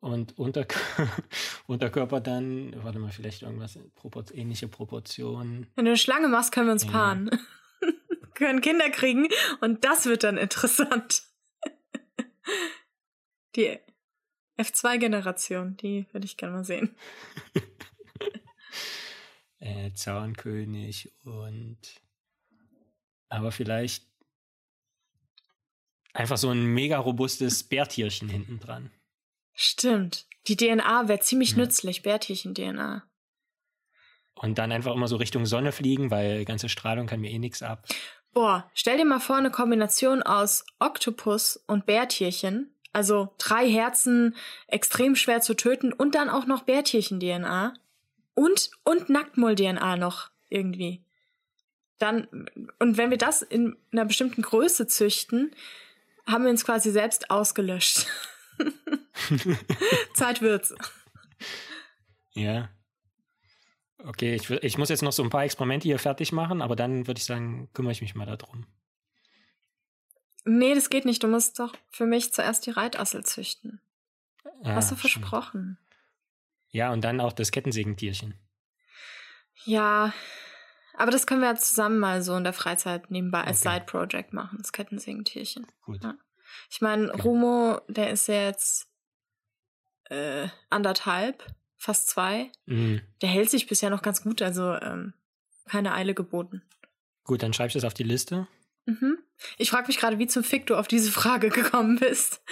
[0.00, 0.76] und Unterk
[1.66, 5.66] Unterkörper dann, warte mal, vielleicht irgendwas, Propor ähnliche Proportionen.
[5.76, 6.90] Wenn du eine Schlange machst, können wir uns ja.
[6.90, 7.30] paaren.
[8.34, 9.28] können Kinder kriegen
[9.60, 11.24] und das wird dann interessant.
[13.56, 13.78] die
[14.58, 16.96] F2-Generation, die würde ich gerne mal sehen.
[19.58, 21.78] äh, Zaunkönig und
[23.28, 24.06] aber vielleicht
[26.12, 28.90] einfach so ein mega robustes Bärtierchen hinten dran.
[29.62, 30.26] Stimmt.
[30.46, 31.58] Die DNA wäre ziemlich ja.
[31.58, 33.02] nützlich, Bärtierchen-DNA.
[34.32, 37.62] Und dann einfach immer so Richtung Sonne fliegen, weil ganze Strahlung kann mir eh nichts
[37.62, 37.84] ab.
[38.32, 42.74] Boah, stell dir mal vor, eine Kombination aus Oktopus und Bärtierchen.
[42.94, 44.34] Also drei Herzen,
[44.66, 47.74] extrem schwer zu töten und dann auch noch Bärtierchen-DNA.
[48.32, 51.04] Und, und Nacktmull-DNA noch irgendwie.
[51.98, 52.48] Dann,
[52.78, 55.54] und wenn wir das in einer bestimmten Größe züchten,
[56.26, 58.06] haben wir uns quasi selbst ausgelöscht.
[60.14, 60.74] Zeit wird's.
[62.32, 62.70] Ja.
[63.98, 67.06] Okay, ich, ich muss jetzt noch so ein paar Experimente hier fertig machen, aber dann
[67.06, 68.66] würde ich sagen, kümmere ich mich mal darum.
[70.44, 71.22] Nee, das geht nicht.
[71.22, 73.80] Du musst doch für mich zuerst die Reitassel züchten.
[74.62, 75.78] Ah, Hast du versprochen.
[76.70, 78.34] Ja, und dann auch das Kettensägentierchen.
[79.64, 80.14] Ja,
[80.94, 83.76] aber das können wir ja zusammen mal so in der Freizeit nebenbei als okay.
[83.76, 85.66] Side-Project machen, das Kettensägentierchen.
[85.82, 86.02] Gut.
[86.02, 86.14] Ja.
[86.70, 87.12] Ich meine.
[87.12, 88.88] Rumo, der ist jetzt
[90.10, 91.44] äh, anderthalb,
[91.76, 92.50] fast zwei.
[92.66, 93.00] Mhm.
[93.22, 95.14] Der hält sich bisher noch ganz gut, also ähm,
[95.66, 96.62] keine Eile geboten.
[97.24, 98.48] Gut, dann schreibst du es auf die Liste.
[98.86, 99.18] Mhm.
[99.56, 102.42] Ich frage mich gerade, wie zum Fick du auf diese Frage gekommen bist.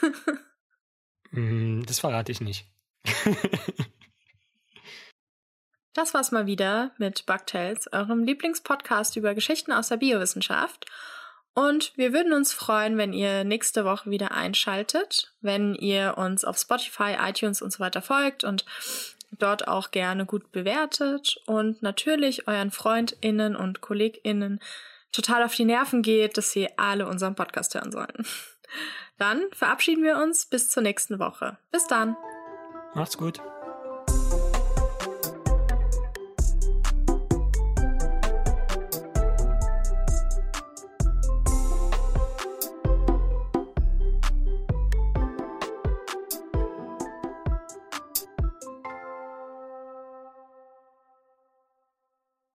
[1.30, 2.66] mm, das verrate ich nicht.
[5.92, 10.86] das war's mal wieder mit Bugtails, eurem Lieblingspodcast über Geschichten aus der Biowissenschaft.
[11.58, 16.56] Und wir würden uns freuen, wenn ihr nächste Woche wieder einschaltet, wenn ihr uns auf
[16.56, 18.64] Spotify, iTunes und so weiter folgt und
[19.32, 24.60] dort auch gerne gut bewertet und natürlich euren FreundInnen und KollegInnen
[25.10, 28.24] total auf die Nerven geht, dass sie alle unseren Podcast hören sollen.
[29.18, 31.58] Dann verabschieden wir uns bis zur nächsten Woche.
[31.72, 32.16] Bis dann.
[32.94, 33.40] Macht's gut.